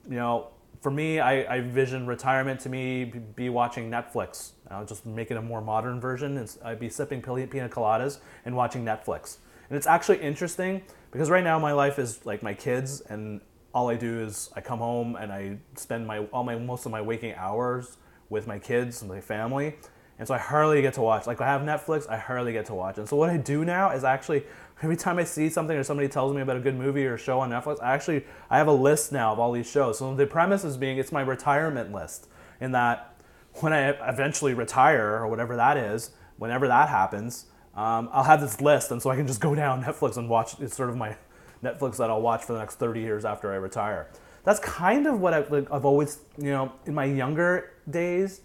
you 0.10 0.16
know, 0.16 0.50
for 0.82 0.92
me, 0.92 1.20
I, 1.20 1.56
I 1.56 1.62
vision 1.62 2.06
retirement 2.06 2.60
to 2.62 2.70
me 2.70 3.06
be 3.36 3.50
watching 3.50 3.90
Netflix. 3.90 4.52
I'll 4.70 4.86
just 4.86 5.06
make 5.06 5.32
it 5.32 5.38
a 5.38 5.42
more 5.42 5.62
modern 5.62 6.00
version. 6.00 6.38
It's, 6.38 6.58
I'd 6.64 6.80
be 6.80 6.90
sipping 6.90 7.22
pina 7.22 7.70
coladas 7.70 8.20
and 8.46 8.56
watching 8.56 8.86
Netflix. 8.86 9.38
And 9.70 9.78
it's 9.78 9.88
actually 9.88 10.20
interesting 10.20 10.84
because 11.12 11.30
right 11.30 11.44
now 11.44 11.60
my 11.60 11.74
life 11.74 12.00
is 12.00 12.26
like 12.26 12.44
my 12.44 12.54
kids, 12.54 13.02
and 13.02 13.42
all 13.74 13.90
I 13.90 13.96
do 13.96 14.22
is 14.22 14.50
I 14.56 14.62
come 14.62 14.80
home 14.80 15.16
and 15.16 15.32
I 15.32 15.58
spend 15.76 16.08
my 16.08 16.20
all 16.26 16.44
my 16.44 16.56
most 16.56 16.86
of 16.86 16.92
my 16.92 17.02
waking 17.02 17.34
hours 17.36 17.98
with 18.30 18.48
my 18.48 18.60
kids 18.60 19.02
and 19.02 19.10
my 19.10 19.22
family. 19.22 19.76
And 20.20 20.28
so 20.28 20.34
I 20.34 20.40
hardly 20.40 20.82
get 20.82 20.96
to 20.96 21.02
watch. 21.02 21.28
Like 21.28 21.42
I 21.42 21.46
have 21.46 21.62
Netflix, 21.62 22.10
I 22.10 22.18
hardly 22.18 22.54
get 22.54 22.66
to 22.68 22.74
watch. 22.74 22.98
And 22.98 23.08
so 23.08 23.16
what 23.16 23.30
I 23.30 23.38
do 23.38 23.64
now 23.64 23.92
is 23.92 24.04
actually 24.04 24.44
every 24.82 24.98
time 24.98 25.20
I 25.20 25.24
see 25.24 25.50
something 25.50 25.78
or 25.78 25.84
somebody 25.84 26.08
tells 26.08 26.34
me 26.34 26.42
about 26.42 26.58
a 26.58 26.60
good 26.60 26.76
movie 26.76 27.06
or 27.06 27.18
show 27.18 27.40
on 27.40 27.50
Netflix, 27.50 27.82
I 27.82 27.94
actually 27.94 28.26
I 28.50 28.58
have 28.58 28.68
a 28.68 28.74
list 28.74 29.12
now 29.12 29.34
of 29.34 29.40
all 29.40 29.52
these 29.52 29.70
shows. 29.70 30.00
So 30.00 30.16
the 30.16 30.26
premise 30.26 30.64
is 30.64 30.78
being 30.78 30.98
it's 30.98 31.12
my 31.12 31.22
retirement 31.22 31.92
list 31.92 32.28
in 32.60 32.72
that 32.72 33.14
when 33.62 33.74
I 33.74 33.90
eventually 34.10 34.54
retire 34.54 35.18
or 35.18 35.28
whatever 35.28 35.56
that 35.56 35.78
is, 35.78 36.12
whenever 36.38 36.68
that 36.68 36.90
happens, 36.90 37.46
um, 37.76 38.10
I'll 38.12 38.24
have 38.24 38.42
this 38.42 38.60
list, 38.60 38.92
and 38.92 39.02
so 39.02 39.10
I 39.10 39.16
can 39.16 39.28
just 39.28 39.40
go 39.40 39.54
down 39.54 39.84
Netflix 39.84 40.18
and 40.18 40.30
watch. 40.30 40.60
It's 40.60 40.76
sort 40.76 40.90
of 40.90 40.98
my 40.98 41.16
Netflix 41.64 41.98
that 41.98 42.10
I'll 42.10 42.22
watch 42.22 42.44
for 42.44 42.54
the 42.54 42.60
next 42.60 42.76
30 42.76 43.02
years 43.02 43.26
after 43.26 43.52
I 43.52 43.56
retire. 43.56 44.08
That's 44.44 44.60
kind 44.60 45.08
of 45.08 45.20
what 45.20 45.34
I've, 45.34 45.52
like, 45.52 45.70
I've 45.72 45.86
always, 45.86 46.20
you 46.38 46.52
know, 46.52 46.72
in 46.86 46.94
my 46.94 47.06
younger 47.06 47.74
days, 47.90 48.42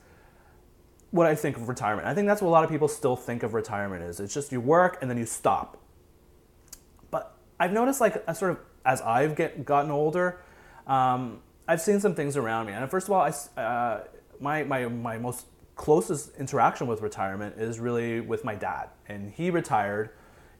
what 1.13 1.27
I 1.27 1.35
think 1.35 1.57
of 1.57 1.69
retirement. 1.69 2.09
I 2.09 2.15
think 2.15 2.27
that's 2.27 2.43
what 2.43 2.49
a 2.49 2.51
lot 2.51 2.65
of 2.65 2.71
people 2.71 2.89
still 2.89 3.17
think 3.17 3.43
of 3.43 3.55
retirement 3.55 4.03
is. 4.03 4.19
It's 4.19 4.35
just 4.35 4.51
you 4.51 4.61
work 4.61 4.99
and 5.01 5.09
then 5.09 5.17
you 5.17 5.27
stop. 5.27 5.79
But 7.11 7.37
I've 7.61 7.73
noticed, 7.73 8.01
like, 8.01 8.25
a 8.27 8.35
sort 8.35 8.53
of 8.53 8.59
as 8.85 9.01
I've 9.03 9.37
get 9.37 9.65
gotten 9.65 9.91
older, 9.91 10.41
um, 10.87 11.41
I've 11.69 11.81
seen 11.81 12.01
some 12.01 12.15
things 12.15 12.37
around 12.37 12.67
me. 12.67 12.73
And 12.73 12.91
first 12.91 13.07
of 13.07 13.13
all, 13.13 13.21
I, 13.21 13.61
uh, 13.61 14.05
my, 14.41 14.65
my, 14.65 14.87
my 14.87 15.19
most 15.19 15.47
closest 15.77 16.37
interaction 16.37 16.87
with 16.87 17.01
retirement 17.01 17.57
is 17.59 17.79
really 17.79 18.21
with 18.21 18.45
my 18.45 18.55
dad. 18.55 18.89
And 19.07 19.31
he 19.31 19.51
retired 19.51 20.11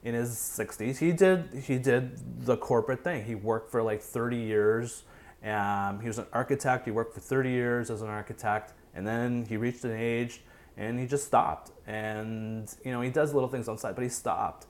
in 0.05 0.15
his 0.15 0.31
60s. 0.31 0.99
He 0.99 1.13
did 1.13 1.65
he 1.65 1.79
did 1.79 2.45
the 2.45 2.57
corporate 2.57 3.05
thing. 3.05 3.25
He 3.25 3.35
worked 3.35 3.71
for 3.71 3.83
like 3.83 4.03
30 4.03 4.37
years. 4.37 5.05
Um, 5.45 6.01
he 6.01 6.09
was 6.09 6.19
an 6.19 6.27
architect. 6.33 6.85
He 6.85 6.91
worked 6.91 7.15
for 7.15 7.21
30 7.21 7.51
years 7.51 7.91
as 7.91 8.03
an 8.03 8.09
architect, 8.09 8.75
and 8.95 9.07
then 9.07 9.47
he 9.49 9.57
reached 9.57 9.85
an 9.85 9.93
age 9.93 10.43
and 10.77 10.99
he 10.99 11.07
just 11.07 11.27
stopped. 11.27 11.71
And 11.87 12.73
you 12.85 12.93
know 12.93 13.01
he 13.01 13.11
does 13.11 13.35
little 13.35 13.49
things 13.49 13.69
on 13.69 13.79
site, 13.79 13.95
but 13.95 14.03
he 14.03 14.11
stopped 14.11 14.67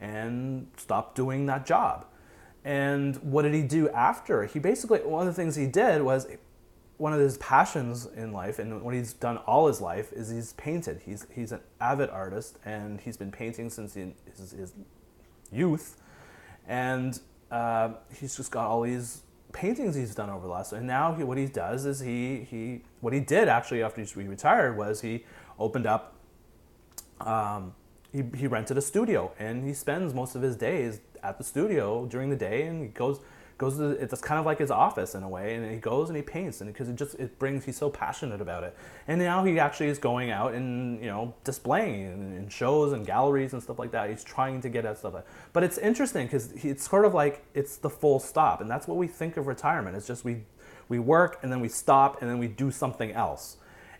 and 0.00 0.68
stopped 0.76 1.14
doing 1.14 1.46
that 1.46 1.66
job. 1.66 2.06
And 2.64 3.16
what 3.16 3.42
did 3.42 3.54
he 3.54 3.62
do 3.62 3.88
after? 3.90 4.44
He 4.44 4.58
basically 4.58 5.00
one 5.00 5.26
of 5.26 5.34
the 5.34 5.40
things 5.40 5.56
he 5.56 5.66
did 5.66 6.02
was 6.02 6.26
one 7.02 7.12
of 7.12 7.18
his 7.18 7.36
passions 7.38 8.06
in 8.16 8.32
life 8.32 8.60
and 8.60 8.80
what 8.80 8.94
he's 8.94 9.12
done 9.12 9.36
all 9.38 9.66
his 9.66 9.80
life 9.80 10.12
is 10.12 10.30
he's 10.30 10.52
painted. 10.52 11.00
He's, 11.04 11.26
he's 11.34 11.50
an 11.50 11.58
avid 11.80 12.10
artist 12.10 12.60
and 12.64 13.00
he's 13.00 13.16
been 13.16 13.32
painting 13.32 13.70
since 13.70 13.94
he, 13.94 14.14
his, 14.36 14.52
his 14.52 14.72
youth. 15.50 16.00
And 16.64 17.18
uh, 17.50 17.94
he's 18.14 18.36
just 18.36 18.52
got 18.52 18.68
all 18.68 18.82
these 18.82 19.22
paintings 19.52 19.94
he's 19.94 20.14
done 20.14 20.30
over 20.30 20.46
the 20.46 20.52
last. 20.52 20.72
And 20.72 20.86
now 20.86 21.14
he, 21.14 21.24
what 21.24 21.38
he 21.38 21.46
does 21.46 21.84
is 21.84 22.00
he, 22.00 22.46
he 22.50 22.82
what 23.00 23.12
he 23.12 23.20
did 23.20 23.48
actually 23.48 23.82
after 23.82 24.02
he 24.02 24.22
retired 24.26 24.76
was 24.76 25.00
he 25.00 25.24
opened 25.58 25.86
up. 25.86 26.14
Um, 27.20 27.74
he, 28.12 28.24
he 28.36 28.46
rented 28.46 28.76
a 28.76 28.82
studio 28.82 29.32
and 29.38 29.64
he 29.64 29.72
spends 29.72 30.12
most 30.12 30.34
of 30.34 30.42
his 30.42 30.56
days 30.56 31.00
at 31.22 31.38
the 31.38 31.44
studio 31.44 32.04
during 32.06 32.30
the 32.30 32.36
day 32.36 32.66
and 32.66 32.82
he 32.82 32.88
goes 32.88 33.20
goes 33.62 33.78
to 33.78 33.90
it's 33.90 34.20
kind 34.20 34.40
of 34.40 34.44
like 34.44 34.58
his 34.58 34.72
office 34.72 35.14
in 35.14 35.22
a 35.22 35.28
way 35.28 35.54
and 35.54 35.70
he 35.70 35.76
goes 35.76 36.08
and 36.08 36.16
he 36.16 36.22
paints 36.22 36.60
and 36.60 36.72
because 36.72 36.88
it 36.88 36.96
just 36.96 37.14
it 37.14 37.38
brings 37.38 37.64
he's 37.64 37.76
so 37.76 37.88
passionate 37.88 38.40
about 38.40 38.64
it. 38.64 38.76
And 39.06 39.20
now 39.20 39.44
he 39.44 39.60
actually 39.60 39.86
is 39.86 39.98
going 39.98 40.32
out 40.32 40.52
and 40.52 41.00
you 41.00 41.06
know 41.06 41.32
displaying 41.44 42.02
in, 42.02 42.36
in 42.36 42.48
shows 42.48 42.92
and 42.92 43.06
galleries 43.06 43.52
and 43.52 43.62
stuff 43.62 43.78
like 43.78 43.92
that. 43.92 44.10
He's 44.10 44.24
trying 44.24 44.60
to 44.62 44.68
get 44.68 44.84
at 44.84 44.98
stuff 44.98 45.14
like 45.14 45.26
but 45.52 45.62
it's 45.62 45.78
interesting 45.78 46.26
because 46.26 46.50
it's 46.64 46.88
sort 46.88 47.04
of 47.04 47.14
like 47.14 47.44
it's 47.54 47.76
the 47.76 47.88
full 47.88 48.18
stop 48.18 48.60
and 48.60 48.68
that's 48.68 48.88
what 48.88 48.96
we 48.98 49.06
think 49.06 49.36
of 49.36 49.46
retirement. 49.46 49.96
It's 49.96 50.08
just 50.08 50.24
we 50.24 50.42
we 50.88 50.98
work 50.98 51.38
and 51.42 51.52
then 51.52 51.60
we 51.60 51.68
stop 51.68 52.20
and 52.20 52.28
then 52.28 52.38
we 52.38 52.48
do 52.48 52.72
something 52.72 53.12
else. 53.12 53.58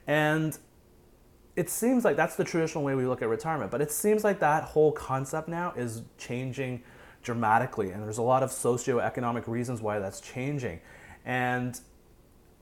And 0.09 0.59
it 1.55 1.71
seems 1.71 2.05
like 2.05 2.17
that's 2.17 2.35
the 2.35 2.45
traditional 2.45 2.83
way 2.83 2.97
we 2.97 3.07
look 3.07 3.23
at 3.23 3.29
retirement 3.29 3.71
but 3.71 3.83
it 3.83 3.93
seems 3.93 4.25
like 4.25 4.41
that 4.41 4.65
whole 4.65 4.91
concept 4.91 5.49
now 5.49 5.73
is 5.77 6.03
changing 6.17 6.83
dramatically, 7.23 7.91
and 7.91 8.03
there's 8.03 8.19
a 8.19 8.23
lot 8.23 8.43
of 8.43 8.51
socioeconomic 8.51 9.47
reasons 9.47 9.81
why 9.81 9.99
that's 9.99 10.21
changing. 10.21 10.81
And 11.25 11.79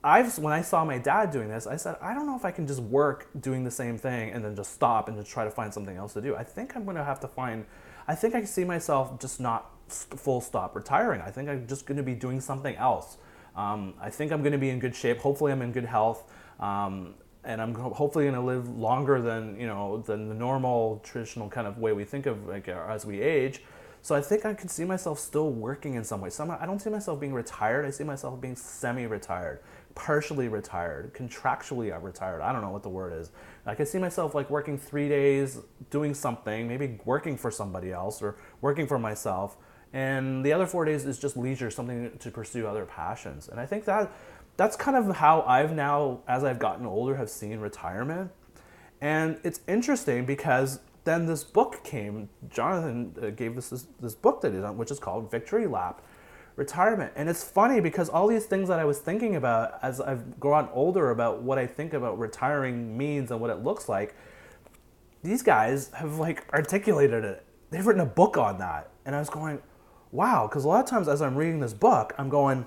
I've 0.03 0.37
when 0.39 0.53
I 0.53 0.61
saw 0.61 0.83
my 0.83 0.97
dad 0.97 1.31
doing 1.31 1.49
this, 1.49 1.67
I 1.67 1.75
said, 1.75 1.95
I 2.01 2.13
don't 2.13 2.25
know 2.25 2.35
if 2.35 2.45
I 2.45 2.51
can 2.51 2.65
just 2.65 2.79
work 2.79 3.29
doing 3.39 3.63
the 3.63 3.71
same 3.71 3.97
thing 3.97 4.31
and 4.31 4.43
then 4.43 4.55
just 4.55 4.73
stop 4.73 5.07
and 5.07 5.17
just 5.17 5.29
try 5.29 5.43
to 5.43 5.51
find 5.51 5.73
something 5.73 5.95
else 5.95 6.13
to 6.13 6.21
do. 6.21 6.35
I 6.35 6.43
think 6.43 6.75
I'm 6.75 6.85
going 6.85 6.97
to 6.97 7.03
have 7.03 7.19
to 7.21 7.27
find. 7.27 7.65
I 8.07 8.15
think 8.15 8.33
I 8.33 8.43
see 8.45 8.63
myself 8.63 9.19
just 9.19 9.39
not 9.39 9.69
full 9.87 10.41
stop 10.41 10.75
retiring. 10.75 11.21
I 11.21 11.29
think 11.29 11.49
I'm 11.49 11.67
just 11.67 11.85
going 11.85 11.97
to 11.97 12.03
be 12.03 12.15
doing 12.15 12.41
something 12.41 12.75
else. 12.77 13.17
Um, 13.55 13.93
I 14.01 14.09
think 14.09 14.31
I'm 14.31 14.41
going 14.41 14.53
to 14.53 14.57
be 14.57 14.69
in 14.69 14.79
good 14.79 14.95
shape. 14.95 15.19
Hopefully, 15.19 15.51
I'm 15.51 15.61
in 15.61 15.71
good 15.71 15.85
health. 15.85 16.23
Um, 16.59 17.15
and 17.43 17.61
I'm 17.61 17.73
hopefully 17.73 18.25
going 18.25 18.35
to 18.35 18.41
live 18.41 18.69
longer 18.69 19.21
than 19.21 19.59
you 19.59 19.67
know 19.67 20.03
than 20.05 20.29
the 20.29 20.35
normal 20.35 20.99
traditional 21.03 21.49
kind 21.49 21.67
of 21.67 21.77
way 21.79 21.91
we 21.91 22.03
think 22.03 22.25
of 22.25 22.47
like 22.47 22.67
as 22.67 23.05
we 23.05 23.21
age. 23.21 23.61
So 24.03 24.15
I 24.15 24.21
think 24.21 24.45
I 24.45 24.53
could 24.53 24.71
see 24.71 24.83
myself 24.83 25.19
still 25.19 25.51
working 25.51 25.93
in 25.93 26.03
some 26.03 26.21
way. 26.21 26.29
Some 26.29 26.49
I 26.49 26.65
don't 26.65 26.79
see 26.79 26.89
myself 26.89 27.19
being 27.19 27.33
retired. 27.33 27.85
I 27.85 27.91
see 27.91 28.03
myself 28.03 28.41
being 28.41 28.55
semi-retired, 28.55 29.59
partially 29.93 30.47
retired, 30.47 31.13
contractually 31.13 31.91
retired. 32.01 32.41
I 32.41 32.51
don't 32.51 32.61
know 32.61 32.71
what 32.71 32.83
the 32.83 32.89
word 32.89 33.13
is. 33.13 33.31
I 33.65 33.75
could 33.75 33.87
see 33.87 33.99
myself 33.99 34.33
like 34.33 34.49
working 34.49 34.77
three 34.77 35.07
days, 35.07 35.59
doing 35.91 36.15
something, 36.15 36.67
maybe 36.67 36.99
working 37.05 37.37
for 37.37 37.51
somebody 37.51 37.91
else 37.91 38.23
or 38.23 38.37
working 38.59 38.87
for 38.87 38.97
myself, 38.97 39.55
and 39.93 40.43
the 40.45 40.53
other 40.53 40.65
four 40.65 40.85
days 40.85 41.05
is 41.05 41.19
just 41.19 41.35
leisure, 41.37 41.69
something 41.69 42.17
to 42.17 42.31
pursue 42.31 42.65
other 42.65 42.85
passions. 42.85 43.49
And 43.49 43.59
I 43.59 43.65
think 43.65 43.85
that 43.85 44.11
that's 44.57 44.75
kind 44.75 44.97
of 44.97 45.17
how 45.17 45.41
I've 45.41 45.73
now, 45.73 46.21
as 46.27 46.43
I've 46.43 46.59
gotten 46.59 46.85
older, 46.85 47.15
have 47.15 47.29
seen 47.29 47.59
retirement. 47.59 48.31
And 49.01 49.37
it's 49.43 49.61
interesting 49.67 50.25
because 50.25 50.79
then 51.03 51.25
this 51.25 51.43
book 51.43 51.83
came. 51.83 52.29
Jonathan 52.49 53.15
uh, 53.21 53.29
gave 53.31 53.57
us 53.57 53.69
this, 53.69 53.87
this 53.99 54.15
book 54.15 54.41
that 54.41 54.53
he's 54.53 54.63
on, 54.63 54.77
which 54.77 54.91
is 54.91 54.99
called 54.99 55.31
Victory 55.31 55.67
Lap 55.67 56.01
Retirement. 56.55 57.13
And 57.15 57.29
it's 57.29 57.43
funny 57.43 57.79
because 57.79 58.09
all 58.09 58.27
these 58.27 58.45
things 58.45 58.67
that 58.69 58.79
I 58.79 58.85
was 58.85 58.99
thinking 58.99 59.35
about 59.35 59.79
as 59.81 59.99
I've 59.99 60.39
grown 60.39 60.69
older 60.73 61.09
about 61.09 61.41
what 61.41 61.57
I 61.57 61.65
think 61.65 61.93
about 61.93 62.19
retiring 62.19 62.97
means 62.97 63.31
and 63.31 63.39
what 63.39 63.49
it 63.49 63.63
looks 63.63 63.89
like, 63.89 64.15
these 65.23 65.41
guys 65.41 65.91
have 65.93 66.19
like 66.19 66.45
articulated 66.53 67.23
it. 67.23 67.45
They've 67.69 67.85
written 67.85 68.01
a 68.01 68.05
book 68.05 68.37
on 68.37 68.57
that. 68.59 68.91
And 69.05 69.15
I 69.15 69.19
was 69.19 69.29
going, 69.29 69.61
wow, 70.11 70.47
because 70.47 70.65
a 70.65 70.67
lot 70.67 70.83
of 70.83 70.89
times 70.89 71.07
as 71.07 71.21
I'm 71.21 71.35
reading 71.35 71.59
this 71.59 71.73
book, 71.73 72.13
I'm 72.17 72.29
going, 72.29 72.65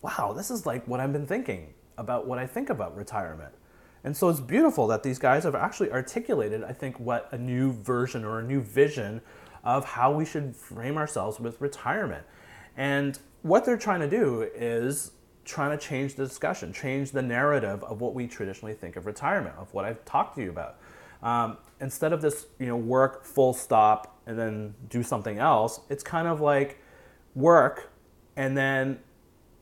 wow, 0.00 0.32
this 0.34 0.50
is 0.50 0.64
like 0.64 0.86
what 0.86 1.00
I've 1.00 1.12
been 1.12 1.26
thinking 1.26 1.74
about 1.98 2.26
what 2.26 2.38
I 2.38 2.46
think 2.46 2.70
about 2.70 2.96
retirement. 2.96 3.54
And 4.04 4.16
so 4.16 4.28
it's 4.28 4.40
beautiful 4.40 4.86
that 4.88 5.02
these 5.02 5.18
guys 5.18 5.44
have 5.44 5.54
actually 5.54 5.90
articulated, 5.90 6.62
I 6.62 6.72
think, 6.72 7.00
what 7.00 7.28
a 7.32 7.38
new 7.38 7.72
version 7.72 8.24
or 8.24 8.38
a 8.38 8.42
new 8.42 8.60
vision 8.60 9.22
of 9.64 9.84
how 9.84 10.12
we 10.12 10.26
should 10.26 10.54
frame 10.54 10.98
ourselves 10.98 11.40
with 11.40 11.60
retirement. 11.60 12.24
And 12.76 13.18
what 13.40 13.64
they're 13.64 13.78
trying 13.78 14.00
to 14.00 14.10
do 14.10 14.42
is 14.54 15.12
trying 15.46 15.76
to 15.76 15.82
change 15.82 16.14
the 16.14 16.24
discussion, 16.24 16.72
change 16.72 17.12
the 17.12 17.22
narrative 17.22 17.82
of 17.84 18.00
what 18.00 18.14
we 18.14 18.26
traditionally 18.26 18.74
think 18.74 18.96
of 18.96 19.06
retirement, 19.06 19.54
of 19.58 19.72
what 19.72 19.84
I've 19.84 20.04
talked 20.04 20.36
to 20.36 20.42
you 20.42 20.50
about. 20.50 20.76
Um, 21.22 21.56
instead 21.80 22.12
of 22.12 22.20
this, 22.20 22.46
you 22.58 22.66
know, 22.66 22.76
work 22.76 23.24
full 23.24 23.54
stop 23.54 24.20
and 24.26 24.38
then 24.38 24.74
do 24.90 25.02
something 25.02 25.38
else, 25.38 25.80
it's 25.88 26.02
kind 26.02 26.28
of 26.28 26.40
like 26.40 26.78
work 27.34 27.90
and 28.36 28.56
then 28.56 28.98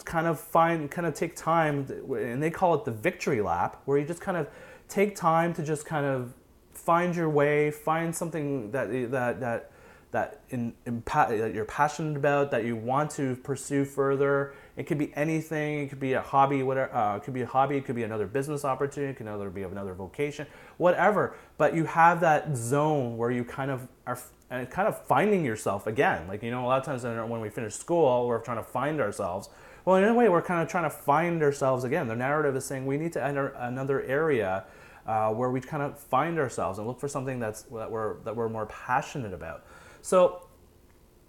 kind 0.04 0.26
of 0.26 0.40
find, 0.40 0.90
kind 0.90 1.06
of 1.06 1.14
take 1.14 1.36
time, 1.36 1.86
and 2.16 2.42
they 2.42 2.50
call 2.50 2.74
it 2.74 2.84
the 2.84 2.90
victory 2.90 3.40
lap, 3.40 3.80
where 3.84 3.98
you 3.98 4.04
just 4.04 4.20
kind 4.20 4.36
of 4.36 4.48
take 4.88 5.16
time 5.16 5.54
to 5.54 5.62
just 5.62 5.86
kind 5.86 6.06
of 6.06 6.34
find 6.72 7.14
your 7.14 7.28
way, 7.28 7.70
find 7.70 8.14
something 8.14 8.70
that 8.72 8.90
that 9.10 9.40
that 9.40 9.70
that 10.12 10.40
in, 10.50 10.74
in 10.84 11.02
that 11.06 11.54
you're 11.54 11.64
passionate 11.64 12.16
about, 12.16 12.50
that 12.50 12.64
you 12.64 12.76
want 12.76 13.10
to 13.12 13.34
pursue 13.36 13.84
further. 13.84 14.54
It 14.76 14.86
could 14.86 14.98
be 14.98 15.10
anything. 15.14 15.80
It 15.80 15.88
could 15.88 16.00
be 16.00 16.12
a 16.12 16.20
hobby. 16.20 16.62
Whatever. 16.62 16.94
Uh, 16.94 17.16
it 17.16 17.24
could 17.24 17.34
be 17.34 17.42
a 17.42 17.46
hobby. 17.46 17.76
It 17.78 17.86
could 17.86 17.96
be 17.96 18.02
another 18.02 18.26
business 18.26 18.64
opportunity. 18.64 19.12
It 19.12 19.16
could 19.16 19.26
another 19.26 19.50
be 19.50 19.62
another 19.62 19.94
vocation. 19.94 20.46
Whatever. 20.76 21.34
But 21.56 21.74
you 21.74 21.84
have 21.86 22.20
that 22.20 22.56
zone 22.56 23.16
where 23.16 23.30
you 23.30 23.44
kind 23.44 23.70
of 23.70 23.88
are 24.06 24.18
kind 24.50 24.86
of 24.86 25.02
finding 25.06 25.44
yourself 25.44 25.86
again. 25.86 26.28
Like 26.28 26.42
you 26.42 26.50
know, 26.50 26.64
a 26.64 26.68
lot 26.68 26.78
of 26.78 26.84
times 26.84 27.04
when 27.04 27.40
we 27.40 27.48
finish 27.48 27.74
school, 27.74 28.26
we're 28.26 28.38
trying 28.40 28.58
to 28.58 28.62
find 28.62 29.00
ourselves. 29.00 29.48
Well, 29.84 29.96
in 29.96 30.04
a 30.04 30.14
way, 30.14 30.28
we're 30.28 30.42
kind 30.42 30.62
of 30.62 30.68
trying 30.68 30.84
to 30.84 30.90
find 30.90 31.42
ourselves 31.42 31.84
again. 31.84 32.06
The 32.06 32.14
narrative 32.14 32.54
is 32.54 32.64
saying 32.64 32.86
we 32.86 32.96
need 32.96 33.12
to 33.14 33.24
enter 33.24 33.48
another 33.48 34.02
area 34.02 34.64
uh, 35.06 35.30
where 35.30 35.50
we 35.50 35.60
kind 35.60 35.82
of 35.82 35.98
find 35.98 36.38
ourselves 36.38 36.78
and 36.78 36.86
look 36.86 37.00
for 37.00 37.08
something 37.08 37.40
that's 37.40 37.62
that 37.62 37.90
we're 37.90 38.18
that 38.20 38.36
we're 38.36 38.48
more 38.48 38.66
passionate 38.66 39.34
about. 39.34 39.64
So 40.00 40.46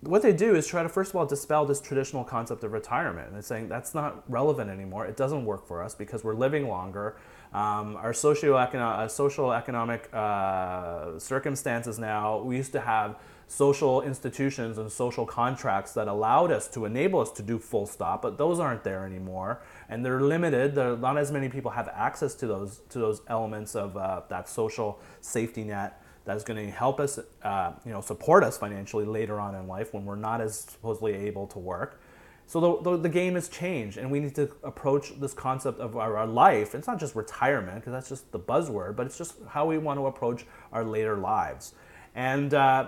what 0.02 0.22
they 0.22 0.34
do 0.34 0.56
is 0.56 0.68
try 0.68 0.84
to 0.84 0.90
first 0.90 1.12
of 1.12 1.16
all 1.16 1.26
dispel 1.26 1.66
this 1.66 1.82
traditional 1.82 2.24
concept 2.24 2.64
of 2.64 2.74
retirement 2.74 3.34
and 3.34 3.44
saying 3.44 3.70
that's 3.70 3.96
not 3.96 4.24
relevant 4.30 4.70
anymore. 4.70 5.08
It 5.08 5.18
doesn't 5.18 5.46
work 5.46 5.66
for 5.66 5.82
us 5.82 5.96
because 5.96 6.24
we're 6.24 6.36
living 6.36 6.68
longer. 6.68 7.18
Um, 7.54 7.98
our 7.98 8.14
socioeconomic, 8.14 8.76
uh, 8.76 9.08
social 9.08 9.54
economic 9.54 10.10
uh, 10.14 11.20
circumstances 11.20 12.00
now, 12.00 12.40
we 12.40 12.58
used 12.58 12.72
to 12.72 12.82
have 12.82 13.18
social 13.48 14.02
institutions 14.02 14.80
and 14.80 14.92
social 14.92 15.26
contracts 15.26 15.94
that 15.94 16.08
allowed 16.08 16.52
us 16.52 16.68
to 16.70 16.86
enable 16.86 17.20
us 17.20 17.32
to 17.32 17.44
do 17.44 17.60
full 17.60 17.86
stop, 17.86 18.24
but 18.24 18.40
those 18.40 18.60
aren't 18.60 18.84
there 18.84 19.06
anymore, 19.06 19.62
and 19.88 20.04
they're 20.04 20.22
limited. 20.22 20.74
There, 20.74 20.98
not 20.98 21.18
as 21.18 21.32
many 21.32 21.50
people 21.50 21.70
have 21.72 21.88
access 21.90 22.34
to 22.36 22.48
those 22.48 22.82
to 22.90 22.98
those 23.00 23.22
elements 23.28 23.76
of 23.76 23.96
uh, 23.96 24.22
that 24.30 24.50
social 24.50 25.00
safety 25.22 25.64
net 25.64 26.02
that's 26.26 26.44
going 26.44 26.66
to 26.66 26.72
help 26.72 27.00
us, 27.00 27.20
uh, 27.44 27.74
you 27.86 27.92
know, 27.92 28.02
support 28.02 28.44
us 28.44 28.58
financially 28.58 29.06
later 29.06 29.40
on 29.40 29.56
in 29.56 29.68
life 29.68 29.94
when 29.94 30.06
we're 30.06 30.16
not 30.16 30.42
as 30.42 30.60
supposedly 30.60 31.14
able 31.14 31.46
to 31.48 31.60
work. 31.60 32.00
So 32.46 32.60
the, 32.60 32.92
the, 32.92 32.98
the, 32.98 33.10
game 33.10 33.36
has 33.36 33.48
changed, 33.48 33.98
and 33.98 34.12
we 34.12 34.20
need 34.20 34.36
to 34.36 34.52
approach 34.64 35.20
this 35.20 35.34
concept 35.34 35.80
of 35.80 35.96
our, 35.96 36.18
our 36.18 36.28
life. 36.28 36.76
It's 36.76 36.88
not 36.88 37.00
just 37.00 37.16
retirement, 37.16 37.80
because 37.80 37.94
that's 37.94 38.10
just 38.10 38.32
the 38.32 38.40
buzzword, 38.40 38.96
but 38.96 39.06
it's 39.06 39.18
just 39.18 39.36
how 39.48 39.66
we 39.66 39.78
want 39.78 40.00
to 40.00 40.08
approach 40.08 40.46
our 40.72 40.84
later 40.84 41.18
lives. 41.18 41.74
And, 42.16 42.54
uh, 42.54 42.88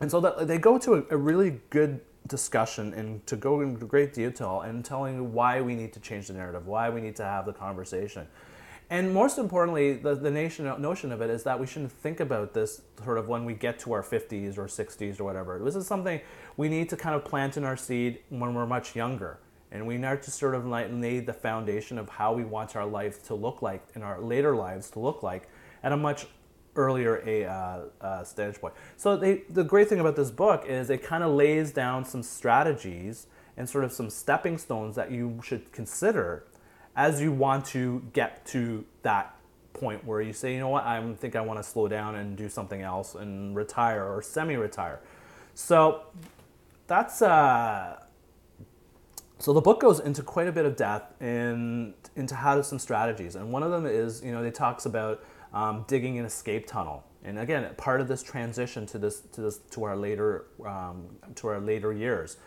and 0.00 0.10
so 0.10 0.20
that, 0.20 0.46
they 0.46 0.58
go 0.58 0.78
to 0.78 0.94
a, 0.94 1.04
a, 1.10 1.16
really 1.16 1.60
good 1.70 2.00
discussion 2.26 2.94
and 2.94 3.26
to 3.26 3.36
go 3.36 3.60
into 3.60 3.84
great 3.86 4.14
detail 4.14 4.60
and 4.60 4.84
telling 4.84 5.32
why 5.32 5.60
we 5.60 5.74
need 5.74 5.92
to 5.94 6.00
change 6.00 6.28
the 6.28 6.34
narrative, 6.34 6.66
why 6.66 6.88
we 6.90 7.00
need 7.00 7.16
to 7.16 7.24
have 7.24 7.44
the 7.44 7.52
conversation. 7.52 8.26
And 8.90 9.12
most 9.12 9.36
importantly, 9.36 9.94
the, 9.94 10.14
the 10.14 10.30
nation, 10.30 10.64
notion 10.80 11.12
of 11.12 11.20
it 11.20 11.28
is 11.28 11.42
that 11.42 11.60
we 11.60 11.66
shouldn't 11.66 11.92
think 11.92 12.20
about 12.20 12.54
this 12.54 12.80
sort 13.04 13.18
of 13.18 13.28
when 13.28 13.44
we 13.44 13.52
get 13.52 13.78
to 13.80 13.92
our 13.92 14.02
50s 14.02 14.56
or 14.56 14.64
60s 14.64 15.20
or 15.20 15.24
whatever. 15.24 15.58
This 15.62 15.76
is 15.76 15.86
something 15.86 16.20
we 16.56 16.68
need 16.68 16.88
to 16.88 16.96
kind 16.96 17.14
of 17.14 17.24
plant 17.24 17.58
in 17.58 17.64
our 17.64 17.76
seed 17.76 18.20
when 18.30 18.54
we're 18.54 18.66
much 18.66 18.96
younger. 18.96 19.38
And 19.70 19.86
we 19.86 19.98
need 19.98 20.22
to 20.22 20.30
sort 20.30 20.54
of 20.54 20.66
lay 20.66 21.20
the 21.20 21.34
foundation 21.34 21.98
of 21.98 22.08
how 22.08 22.32
we 22.32 22.44
want 22.44 22.76
our 22.76 22.86
life 22.86 23.22
to 23.26 23.34
look 23.34 23.60
like 23.60 23.86
in 23.94 24.02
our 24.02 24.20
later 24.20 24.56
lives 24.56 24.88
to 24.92 25.00
look 25.00 25.22
like 25.22 25.50
at 25.82 25.92
a 25.92 25.96
much 25.96 26.26
earlier 26.74 27.22
a 27.26 27.44
uh, 27.44 27.80
uh, 28.00 28.24
stage 28.24 28.58
point. 28.58 28.72
So 28.96 29.16
they, 29.16 29.42
the 29.50 29.64
great 29.64 29.88
thing 29.88 30.00
about 30.00 30.16
this 30.16 30.30
book 30.30 30.64
is 30.66 30.88
it 30.88 31.02
kind 31.02 31.22
of 31.22 31.32
lays 31.32 31.72
down 31.72 32.06
some 32.06 32.22
strategies 32.22 33.26
and 33.58 33.68
sort 33.68 33.84
of 33.84 33.92
some 33.92 34.08
stepping 34.08 34.56
stones 34.56 34.96
that 34.96 35.10
you 35.10 35.40
should 35.42 35.72
consider 35.72 36.44
as 36.98 37.22
you 37.22 37.30
want 37.30 37.64
to 37.64 38.02
get 38.12 38.44
to 38.44 38.84
that 39.02 39.36
point 39.72 40.04
where 40.04 40.20
you 40.20 40.32
say, 40.32 40.52
you 40.52 40.58
know 40.58 40.68
what, 40.68 40.84
I 40.84 41.00
think 41.14 41.36
I 41.36 41.40
want 41.40 41.60
to 41.60 41.62
slow 41.62 41.86
down 41.86 42.16
and 42.16 42.36
do 42.36 42.48
something 42.48 42.82
else 42.82 43.14
and 43.14 43.54
retire 43.54 44.04
or 44.04 44.20
semi-retire. 44.20 44.98
So 45.54 46.02
that's 46.88 47.22
uh, 47.22 48.00
so 49.38 49.52
the 49.52 49.60
book 49.60 49.80
goes 49.80 50.00
into 50.00 50.24
quite 50.24 50.48
a 50.48 50.52
bit 50.52 50.66
of 50.66 50.74
depth 50.74 51.22
in 51.22 51.94
into 52.16 52.34
how 52.34 52.56
to 52.56 52.64
some 52.64 52.80
strategies, 52.80 53.36
and 53.36 53.52
one 53.52 53.62
of 53.62 53.70
them 53.70 53.86
is 53.86 54.20
you 54.24 54.32
know 54.32 54.42
they 54.42 54.50
talks 54.50 54.84
about 54.84 55.24
um, 55.54 55.84
digging 55.86 56.18
an 56.18 56.24
escape 56.24 56.66
tunnel, 56.66 57.04
and 57.22 57.38
again 57.38 57.72
part 57.76 58.00
of 58.00 58.08
this 58.08 58.24
transition 58.24 58.86
to 58.86 58.98
this 58.98 59.20
to 59.32 59.40
this 59.40 59.58
to 59.70 59.84
our 59.84 59.96
later 59.96 60.46
um, 60.66 61.06
to 61.36 61.46
our 61.46 61.60
later 61.60 61.92
years 61.92 62.38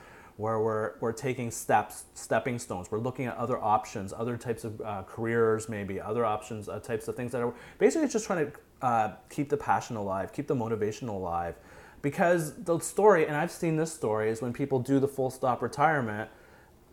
where 0.42 0.60
we're, 0.60 0.94
we're 1.00 1.14
taking 1.14 1.52
steps, 1.52 2.06
stepping 2.16 2.58
stones. 2.58 2.90
We're 2.90 2.98
looking 2.98 3.28
at 3.28 3.38
other 3.38 3.60
options, 3.60 4.12
other 4.12 4.38
types 4.38 4.64
of 4.64 4.82
uh, 4.82 5.04
careers, 5.04 5.70
maybe 5.70 6.02
other 6.02 6.26
options, 6.26 6.68
uh, 6.68 6.80
types 6.80 7.08
of 7.08 7.16
things 7.16 7.32
that 7.34 7.44
are 7.44 7.54
basically 7.78 8.08
just 8.08 8.26
trying 8.26 8.52
to 8.52 8.86
uh, 8.86 9.14
keep 9.30 9.50
the 9.50 9.58
passion 9.58 9.96
alive, 9.98 10.34
keep 10.34 10.48
the 10.48 10.56
motivation 10.56 11.08
alive. 11.10 11.56
Because 12.02 12.56
the 12.64 12.80
story, 12.80 13.28
and 13.28 13.38
I've 13.38 13.52
seen 13.52 13.76
this 13.76 13.94
story, 13.94 14.32
is 14.32 14.42
when 14.42 14.52
people 14.52 14.80
do 14.80 15.00
the 15.00 15.08
full 15.08 15.30
stop 15.30 15.62
retirement, 15.62 16.32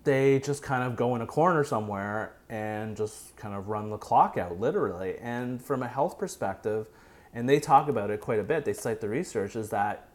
they 0.04 0.40
just 0.40 0.62
kind 0.62 0.82
of 0.82 0.94
go 0.94 1.14
in 1.16 1.22
a 1.22 1.26
corner 1.26 1.64
somewhere 1.64 2.34
and 2.50 2.98
just 2.98 3.34
kind 3.36 3.54
of 3.54 3.68
run 3.68 3.88
the 3.88 3.96
clock 3.96 4.36
out, 4.36 4.60
literally. 4.60 5.16
And 5.22 5.62
from 5.62 5.82
a 5.82 5.88
health 5.88 6.18
perspective, 6.18 6.86
and 7.32 7.48
they 7.48 7.60
talk 7.60 7.88
about 7.88 8.10
it 8.10 8.20
quite 8.20 8.40
a 8.40 8.44
bit, 8.44 8.66
they 8.66 8.74
cite 8.74 9.00
the 9.00 9.08
research, 9.08 9.56
is 9.56 9.70
that 9.70 10.07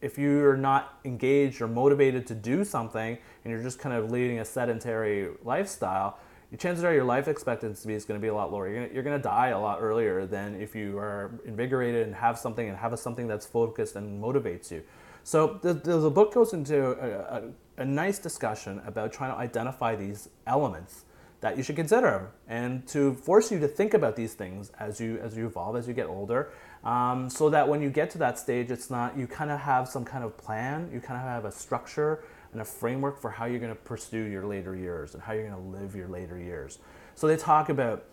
if 0.00 0.18
you're 0.18 0.56
not 0.56 0.98
engaged 1.04 1.60
or 1.60 1.68
motivated 1.68 2.26
to 2.28 2.34
do 2.34 2.64
something 2.64 3.18
and 3.44 3.52
you're 3.52 3.62
just 3.62 3.78
kind 3.78 3.94
of 3.94 4.10
leading 4.10 4.38
a 4.38 4.44
sedentary 4.44 5.30
lifestyle, 5.44 6.18
your 6.50 6.58
chances 6.58 6.84
are 6.84 6.94
your 6.94 7.04
life 7.04 7.28
expectancy 7.28 7.92
is 7.92 8.04
going 8.04 8.18
to 8.18 8.22
be 8.22 8.28
a 8.28 8.34
lot 8.34 8.50
lower. 8.50 8.68
You're 8.68 8.76
going, 8.76 8.88
to, 8.88 8.94
you're 8.94 9.02
going 9.02 9.18
to 9.18 9.22
die 9.22 9.48
a 9.48 9.58
lot 9.58 9.78
earlier 9.80 10.24
than 10.24 10.60
if 10.60 10.74
you 10.74 10.98
are 10.98 11.38
invigorated 11.44 12.06
and 12.06 12.14
have 12.14 12.38
something 12.38 12.68
and 12.68 12.76
have 12.76 12.92
a, 12.92 12.96
something 12.96 13.26
that's 13.26 13.46
focused 13.46 13.96
and 13.96 14.22
motivates 14.22 14.70
you. 14.70 14.82
So 15.24 15.58
the, 15.60 15.74
the, 15.74 15.98
the 15.98 16.10
book 16.10 16.32
goes 16.32 16.54
into 16.54 16.92
a, 16.92 17.42
a, 17.78 17.82
a 17.82 17.84
nice 17.84 18.18
discussion 18.18 18.80
about 18.86 19.12
trying 19.12 19.30
to 19.30 19.36
identify 19.36 19.94
these 19.94 20.30
elements 20.46 21.04
that 21.40 21.56
you 21.56 21.62
should 21.62 21.76
consider 21.76 22.30
and 22.48 22.86
to 22.88 23.14
force 23.14 23.52
you 23.52 23.58
to 23.60 23.68
think 23.68 23.94
about 23.94 24.16
these 24.16 24.34
things 24.34 24.72
as 24.80 25.00
you 25.00 25.18
as 25.18 25.36
you 25.36 25.46
evolve 25.46 25.76
as 25.76 25.86
you 25.86 25.94
get 25.94 26.06
older 26.06 26.50
um, 26.84 27.28
so 27.28 27.50
that 27.50 27.68
when 27.68 27.82
you 27.82 27.90
get 27.90 28.10
to 28.10 28.18
that 28.18 28.38
stage 28.38 28.70
it's 28.70 28.90
not 28.90 29.16
you 29.16 29.26
kind 29.26 29.50
of 29.50 29.60
have 29.60 29.88
some 29.88 30.04
kind 30.04 30.24
of 30.24 30.36
plan 30.36 30.88
you 30.92 31.00
kind 31.00 31.20
of 31.20 31.26
have 31.26 31.44
a 31.44 31.52
structure 31.52 32.24
and 32.52 32.60
a 32.60 32.64
framework 32.64 33.20
for 33.20 33.30
how 33.30 33.44
you're 33.44 33.58
going 33.58 33.74
to 33.74 33.82
pursue 33.82 34.24
your 34.24 34.46
later 34.46 34.74
years 34.74 35.14
and 35.14 35.22
how 35.22 35.32
you're 35.32 35.48
going 35.48 35.72
to 35.72 35.78
live 35.78 35.94
your 35.94 36.08
later 36.08 36.38
years 36.38 36.78
so 37.14 37.26
they 37.26 37.36
talk 37.36 37.68
about 37.68 38.04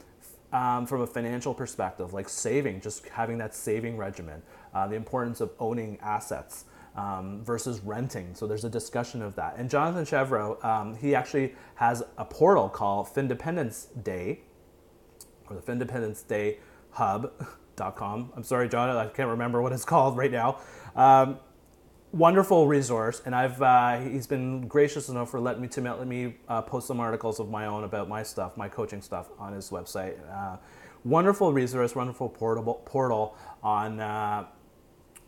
um, 0.52 0.86
from 0.86 1.02
a 1.02 1.08
financial 1.08 1.54
perspective 1.54 2.14
like 2.14 2.30
saving 2.30 2.82
just 2.82 3.08
having 3.10 3.38
that 3.38 3.54
saving 3.54 3.98
regimen 3.98 4.42
uh, 4.74 4.88
the 4.88 4.96
importance 4.96 5.42
of 5.42 5.52
owning 5.60 5.98
assets 6.02 6.66
um, 6.96 7.44
versus 7.44 7.82
renting. 7.82 8.34
So 8.36 8.48
there's 8.48 8.64
a 8.64 8.70
discussion 8.70 9.22
of 9.22 9.36
that. 9.36 9.56
And 9.58 9.70
Jonathan 9.70 10.06
Chevreau, 10.06 10.64
um, 10.64 10.96
he 10.96 11.14
actually 11.14 11.54
has 11.76 12.04
a 12.18 12.26
portal 12.26 12.70
called 12.70 13.08
Findependence 13.10 13.88
Day, 14.04 14.42
or 15.50 15.56
the 15.56 15.62
Findependence 15.62 16.24
Day 16.24 16.60
Hub.com. 17.78 18.32
I'm 18.36 18.44
sorry, 18.44 18.70
John, 18.70 18.90
I 18.90 19.08
can't 19.08 19.30
remember 19.30 19.62
what 19.62 19.72
it's 19.72 19.86
called 19.94 20.18
right 20.18 20.32
now. 20.32 20.60
Um, 20.96 21.40
wonderful 22.12 22.68
resource, 22.68 23.22
and 23.26 23.36
I've 23.36 23.62
uh, 23.62 24.00
he's 24.00 24.28
been 24.28 24.68
gracious 24.68 25.10
enough 25.10 25.30
for 25.32 25.40
letting 25.40 25.62
me 25.62 25.68
to 25.70 25.82
let 25.82 26.08
me 26.08 26.36
uh, 26.48 26.62
post 26.62 26.88
some 26.88 27.00
articles 27.00 27.40
of 27.40 27.50
my 27.50 27.66
own 27.66 27.84
about 27.84 28.08
my 28.08 28.24
stuff, 28.24 28.58
my 28.58 28.70
coaching 28.70 29.02
stuff 29.02 29.30
on 29.40 29.54
his 29.54 29.70
website. 29.70 30.16
Uh, 30.32 30.58
wonderful 31.04 31.54
resource, 31.54 31.96
wonderful 31.96 32.30
portable 32.30 32.76
portal 32.86 33.36
on 33.64 34.00
uh, 34.00 34.46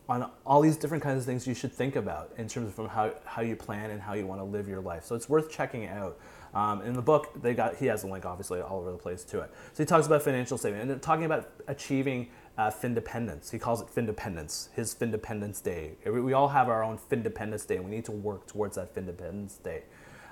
on 0.09 0.29
all 0.45 0.61
these 0.61 0.77
different 0.77 1.03
kinds 1.03 1.19
of 1.19 1.25
things 1.25 1.45
you 1.45 1.53
should 1.53 1.73
think 1.73 1.97
about 1.97 2.31
in 2.37 2.47
terms 2.47 2.77
of 2.79 2.89
how, 2.89 3.11
how 3.25 3.41
you 3.41 3.57
plan 3.57 3.91
and 3.91 4.01
how 4.01 4.13
you 4.13 4.25
want 4.25 4.39
to 4.39 4.45
live 4.45 4.65
your 4.65 4.79
life. 4.79 5.03
So 5.03 5.15
it's 5.15 5.27
worth 5.27 5.51
checking 5.51 5.85
out. 5.87 6.17
Um, 6.53 6.81
in 6.81 6.93
the 6.93 7.01
book, 7.01 7.41
they 7.41 7.53
got 7.53 7.75
he 7.75 7.85
has 7.87 8.03
a 8.03 8.07
link 8.07 8.25
obviously 8.25 8.61
all 8.61 8.79
over 8.79 8.91
the 8.91 8.97
place 8.97 9.23
to 9.25 9.41
it. 9.41 9.51
So 9.73 9.83
he 9.83 9.85
talks 9.85 10.07
about 10.07 10.21
financial 10.21 10.57
saving 10.57 10.81
and 10.81 11.01
talking 11.01 11.25
about 11.25 11.49
achieving 11.67 12.29
uh, 12.57 12.71
Findependence. 12.71 13.51
He 13.51 13.59
calls 13.59 13.81
it 13.81 13.87
Findependence, 13.87 14.69
his 14.73 14.93
Findependence 14.93 15.61
Day. 15.61 15.91
We 16.05 16.33
all 16.33 16.47
have 16.47 16.69
our 16.69 16.83
own 16.83 16.97
Findependence 16.97 17.65
Day, 17.65 17.79
we 17.79 17.91
need 17.91 18.05
to 18.05 18.11
work 18.11 18.47
towards 18.47 18.75
that 18.75 18.93
Findependence 18.95 19.61
Day. 19.61 19.83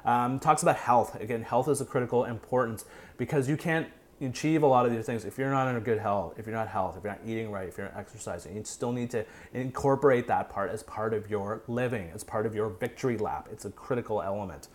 Um, 0.04 0.39
talks 0.39 0.62
about 0.62 0.78
health. 0.78 1.19
Again, 1.19 1.41
health 1.41 1.67
is 1.67 1.82
a 1.82 1.86
critical 1.86 2.25
importance 2.25 2.86
because 3.17 3.49
you 3.49 3.58
can't 3.58 3.88
achieve 4.21 4.63
a 4.63 4.67
lot 4.67 4.86
of 4.86 4.93
these 4.93 5.06
things 5.06 5.25
if 5.25 5.38
you're 5.38 5.49
not 5.49 5.67
in 5.67 5.75
a 5.75 5.82
good 5.82 5.99
health 5.99 6.36
if 6.39 6.45
you're 6.45 6.56
not 6.56 6.69
health 6.69 6.95
if 6.97 7.04
you're 7.04 7.12
not 7.12 7.19
eating 7.25 7.51
right 7.51 7.67
if 7.67 7.78
you're 7.78 7.88
not 7.88 7.97
exercising 7.97 8.56
you 8.56 8.63
still 8.63 8.93
need 8.93 9.10
to 9.10 9.25
incorporate 9.54 10.25
that 10.25 10.49
part 10.49 10.71
as 10.71 10.84
part 10.84 11.13
of 11.13 11.30
your 11.30 11.62
living 11.67 12.10
as 12.13 12.23
part 12.23 12.45
of 12.45 12.56
your 12.56 12.69
victory 12.69 13.17
lap 13.17 13.49
it's 13.51 13.65
a 13.65 13.69
critical 13.71 14.21
element 14.21 14.69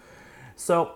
so 0.57 0.93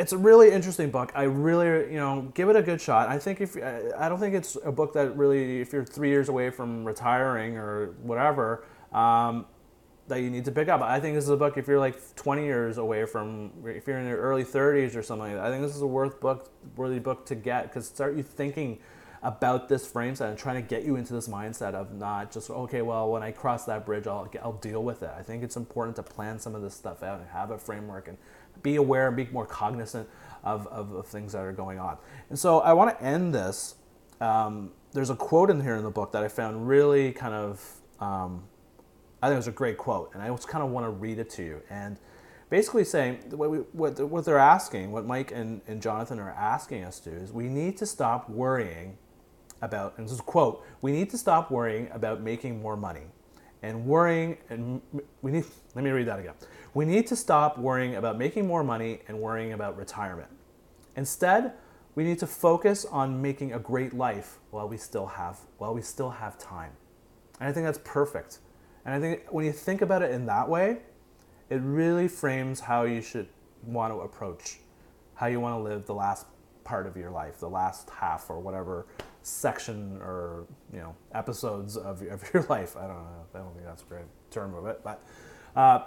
it's 0.00 0.12
a 0.12 0.18
really 0.18 0.50
interesting 0.50 0.90
book 0.90 1.12
i 1.14 1.22
really 1.22 1.92
you 1.92 1.98
know 1.98 2.30
give 2.34 2.48
it 2.48 2.56
a 2.56 2.62
good 2.62 2.80
shot 2.80 3.08
i 3.08 3.18
think 3.18 3.40
if 3.40 3.56
i 3.98 4.08
don't 4.08 4.18
think 4.18 4.34
it's 4.34 4.56
a 4.64 4.72
book 4.72 4.92
that 4.92 5.16
really 5.16 5.60
if 5.60 5.72
you're 5.72 5.84
three 5.84 6.08
years 6.08 6.28
away 6.28 6.50
from 6.50 6.84
retiring 6.84 7.56
or 7.56 7.94
whatever 8.02 8.64
um, 8.92 9.46
that 10.10 10.20
you 10.20 10.30
need 10.30 10.44
to 10.44 10.52
pick 10.52 10.68
up. 10.68 10.82
I 10.82 11.00
think 11.00 11.14
this 11.14 11.24
is 11.24 11.30
a 11.30 11.36
book 11.36 11.56
if 11.56 11.66
you're 11.66 11.78
like 11.78 12.14
20 12.16 12.44
years 12.44 12.76
away 12.76 13.06
from, 13.06 13.50
if 13.64 13.86
you're 13.86 13.98
in 13.98 14.06
your 14.06 14.18
early 14.18 14.44
30s 14.44 14.94
or 14.94 15.02
something 15.02 15.32
like 15.32 15.36
that. 15.36 15.44
I 15.44 15.50
think 15.50 15.62
this 15.62 15.74
is 15.74 15.82
a 15.82 15.86
worth 15.86 16.20
book, 16.20 16.50
worthy 16.76 16.98
book 16.98 17.24
to 17.26 17.34
get 17.34 17.64
because 17.64 17.86
start 17.86 18.16
you 18.16 18.22
thinking 18.22 18.78
about 19.22 19.68
this 19.68 19.86
frame 19.86 20.14
set 20.14 20.30
and 20.30 20.38
trying 20.38 20.56
to 20.56 20.68
get 20.68 20.82
you 20.82 20.96
into 20.96 21.12
this 21.12 21.28
mindset 21.28 21.74
of 21.74 21.92
not 21.92 22.32
just 22.32 22.50
okay, 22.50 22.82
well, 22.82 23.10
when 23.10 23.22
I 23.22 23.32
cross 23.32 23.64
that 23.66 23.84
bridge, 23.84 24.06
I'll 24.06 24.30
I'll 24.42 24.54
deal 24.54 24.82
with 24.82 25.02
it. 25.02 25.10
I 25.16 25.22
think 25.22 25.42
it's 25.42 25.56
important 25.56 25.96
to 25.96 26.02
plan 26.02 26.38
some 26.38 26.54
of 26.54 26.62
this 26.62 26.74
stuff 26.74 27.02
out 27.02 27.20
and 27.20 27.28
have 27.28 27.50
a 27.50 27.58
framework 27.58 28.08
and 28.08 28.16
be 28.62 28.76
aware 28.76 29.08
and 29.08 29.16
be 29.16 29.26
more 29.26 29.46
cognizant 29.46 30.08
of, 30.44 30.66
of, 30.68 30.92
of 30.92 31.06
things 31.06 31.32
that 31.32 31.42
are 31.42 31.52
going 31.52 31.78
on. 31.78 31.98
And 32.28 32.38
so 32.38 32.60
I 32.60 32.72
want 32.72 32.98
to 32.98 33.04
end 33.04 33.34
this. 33.34 33.76
Um, 34.20 34.72
there's 34.92 35.10
a 35.10 35.16
quote 35.16 35.50
in 35.50 35.60
here 35.60 35.76
in 35.76 35.84
the 35.84 35.90
book 35.90 36.12
that 36.12 36.22
I 36.22 36.28
found 36.28 36.68
really 36.68 37.12
kind 37.12 37.34
of 37.34 37.80
um, 38.00 38.44
I 39.22 39.26
think 39.26 39.34
it 39.34 39.38
was 39.38 39.48
a 39.48 39.52
great 39.52 39.76
quote, 39.76 40.10
and 40.14 40.22
I 40.22 40.28
just 40.28 40.48
kind 40.48 40.64
of 40.64 40.70
want 40.70 40.86
to 40.86 40.90
read 40.90 41.18
it 41.18 41.28
to 41.30 41.42
you. 41.42 41.62
And 41.68 41.98
basically 42.48 42.84
saying 42.84 43.18
what, 43.30 43.50
we, 43.50 43.58
what, 43.58 44.00
what 44.00 44.24
they're 44.24 44.38
asking, 44.38 44.92
what 44.92 45.04
Mike 45.04 45.30
and, 45.30 45.60
and 45.66 45.82
Jonathan 45.82 46.18
are 46.18 46.30
asking 46.30 46.84
us 46.84 47.00
to 47.00 47.10
do 47.10 47.16
is 47.16 47.32
we 47.32 47.48
need 47.48 47.76
to 47.78 47.86
stop 47.86 48.30
worrying 48.30 48.96
about, 49.60 49.98
and 49.98 50.06
this 50.06 50.12
is 50.12 50.20
quote, 50.22 50.64
we 50.80 50.90
need 50.90 51.10
to 51.10 51.18
stop 51.18 51.50
worrying 51.50 51.88
about 51.92 52.22
making 52.22 52.62
more 52.62 52.76
money. 52.76 53.04
And 53.62 53.84
worrying, 53.84 54.38
and 54.48 54.80
we 55.20 55.32
need, 55.32 55.44
let 55.74 55.84
me 55.84 55.90
read 55.90 56.06
that 56.06 56.18
again. 56.18 56.32
We 56.74 56.84
need 56.84 57.06
to 57.08 57.16
stop 57.16 57.58
worrying 57.58 57.96
about 57.96 58.18
making 58.18 58.46
more 58.46 58.62
money 58.62 59.00
and 59.08 59.20
worrying 59.20 59.52
about 59.52 59.76
retirement. 59.76 60.30
Instead, 60.96 61.52
we 61.94 62.04
need 62.04 62.18
to 62.20 62.26
focus 62.26 62.84
on 62.84 63.20
making 63.20 63.52
a 63.52 63.58
great 63.58 63.94
life 63.94 64.38
while 64.50 64.68
we 64.68 64.76
still 64.76 65.06
have 65.06 65.40
while 65.58 65.74
we 65.74 65.82
still 65.82 66.10
have 66.10 66.38
time. 66.38 66.72
And 67.40 67.48
I 67.48 67.52
think 67.52 67.66
that's 67.66 67.80
perfect. 67.84 68.38
And 68.84 68.94
I 68.94 69.00
think 69.00 69.26
when 69.30 69.44
you 69.44 69.52
think 69.52 69.82
about 69.82 70.02
it 70.02 70.12
in 70.12 70.26
that 70.26 70.48
way, 70.48 70.78
it 71.48 71.60
really 71.62 72.06
frames 72.08 72.60
how 72.60 72.84
you 72.84 73.02
should 73.02 73.28
want 73.64 73.92
to 73.92 74.00
approach 74.00 74.58
how 75.20 75.26
you 75.26 75.38
want 75.38 75.54
to 75.54 75.62
live 75.62 75.84
the 75.84 75.94
last 75.94 76.24
part 76.64 76.86
of 76.86 76.96
your 76.96 77.10
life, 77.10 77.40
the 77.40 77.48
last 77.48 77.90
half 77.90 78.30
or 78.30 78.40
whatever 78.40 78.86
section 79.22 79.98
or 80.00 80.46
you 80.72 80.78
know 80.78 80.96
episodes 81.12 81.76
of, 81.76 82.00
of 82.02 82.24
your 82.34 82.42
life. 82.44 82.74
I 82.74 82.86
don't 82.86 82.96
know. 82.96 83.26
I 83.34 83.38
don't 83.38 83.52
think 83.52 83.66
that's 83.66 83.82
a 83.82 83.86
great 83.86 84.06
term 84.30 84.54
of 84.54 84.64
it, 84.66 84.80
but 84.82 85.02
uh, 85.54 85.80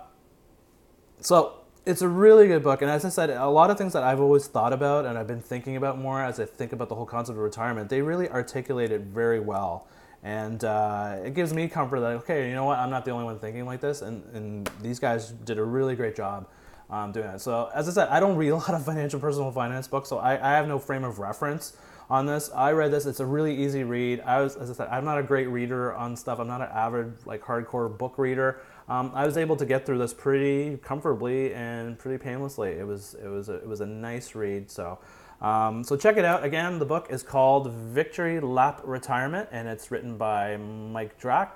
so 1.23 1.55
it's 1.85 2.01
a 2.01 2.07
really 2.07 2.47
good 2.47 2.63
book. 2.63 2.81
And 2.81 2.91
as 2.91 3.03
I 3.03 3.09
said, 3.09 3.29
a 3.29 3.47
lot 3.47 3.69
of 3.69 3.77
things 3.77 3.93
that 3.93 4.03
I've 4.03 4.19
always 4.19 4.47
thought 4.47 4.73
about 4.73 5.05
and 5.05 5.17
I've 5.17 5.27
been 5.27 5.41
thinking 5.41 5.75
about 5.75 5.97
more 5.97 6.23
as 6.23 6.39
I 6.39 6.45
think 6.45 6.71
about 6.73 6.89
the 6.89 6.95
whole 6.95 7.05
concept 7.05 7.37
of 7.37 7.43
retirement, 7.43 7.89
they 7.89 8.01
really 8.01 8.29
articulate 8.29 8.91
it 8.91 9.01
very 9.01 9.39
well. 9.39 9.87
And 10.21 10.63
uh, 10.63 11.17
it 11.25 11.33
gives 11.33 11.53
me 11.53 11.67
comfort 11.67 11.99
that, 11.99 12.11
okay, 12.21 12.47
you 12.47 12.55
know 12.55 12.63
what, 12.63 12.79
I'm 12.79 12.89
not 12.89 13.03
the 13.03 13.11
only 13.11 13.25
one 13.25 13.39
thinking 13.39 13.65
like 13.65 13.81
this. 13.81 14.01
And, 14.01 14.23
and 14.33 14.69
these 14.81 14.99
guys 14.99 15.31
did 15.31 15.57
a 15.57 15.63
really 15.63 15.95
great 15.95 16.15
job 16.15 16.47
um, 16.89 17.11
doing 17.11 17.25
that. 17.25 17.41
So, 17.41 17.69
as 17.73 17.89
I 17.89 17.91
said, 17.91 18.09
I 18.09 18.19
don't 18.19 18.37
read 18.37 18.49
a 18.49 18.55
lot 18.55 18.73
of 18.73 18.85
financial 18.85 19.19
personal 19.19 19.51
finance 19.51 19.87
books, 19.87 20.09
so 20.09 20.19
I, 20.19 20.33
I 20.33 20.55
have 20.55 20.67
no 20.67 20.79
frame 20.79 21.03
of 21.03 21.19
reference 21.19 21.75
on 22.09 22.25
this. 22.25 22.51
I 22.53 22.71
read 22.71 22.91
this; 22.91 23.05
it's 23.05 23.19
a 23.19 23.25
really 23.25 23.55
easy 23.55 23.83
read. 23.83 24.21
I 24.21 24.41
was, 24.41 24.55
as 24.55 24.69
I 24.69 24.73
said, 24.73 24.89
I'm 24.89 25.03
not 25.03 25.17
a 25.17 25.23
great 25.23 25.47
reader 25.47 25.93
on 25.93 26.15
stuff. 26.15 26.39
I'm 26.39 26.47
not 26.47 26.61
an 26.61 26.69
avid 26.71 27.13
like 27.25 27.41
hardcore 27.41 27.97
book 27.97 28.17
reader. 28.17 28.61
Um, 28.87 29.11
I 29.13 29.25
was 29.25 29.37
able 29.37 29.55
to 29.55 29.65
get 29.65 29.85
through 29.85 29.99
this 29.99 30.13
pretty 30.13 30.77
comfortably 30.77 31.53
and 31.53 31.97
pretty 31.97 32.21
painlessly. 32.21 32.71
It 32.71 32.85
was 32.85 33.15
it 33.15 33.27
was 33.27 33.49
a, 33.49 33.55
it 33.55 33.67
was 33.67 33.81
a 33.81 33.85
nice 33.85 34.35
read. 34.35 34.69
So. 34.69 34.99
Um, 35.41 35.83
so 35.83 35.97
check 35.97 36.15
it 36.15 36.23
out. 36.23 36.45
Again, 36.45 36.79
the 36.79 36.85
book 36.85 37.07
is 37.09 37.21
called 37.21 37.69
Victory 37.69 38.39
Lap 38.39 38.79
Retirement, 38.85 39.49
and 39.51 39.67
it's 39.67 39.91
written 39.91 40.15
by 40.17 40.55
Mike 40.55 41.19
Drak 41.19 41.49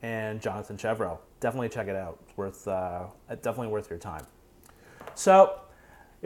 and 0.00 0.40
Jonathan 0.40 0.78
Chevreau. 0.78 1.18
Definitely 1.40 1.68
check 1.68 1.86
it 1.88 1.96
out. 1.96 2.18
It's 2.22 2.34
worth 2.38 2.66
uh, 2.66 3.08
definitely 3.28 3.68
worth 3.68 3.90
your 3.90 3.98
time. 3.98 4.26
So 5.14 5.60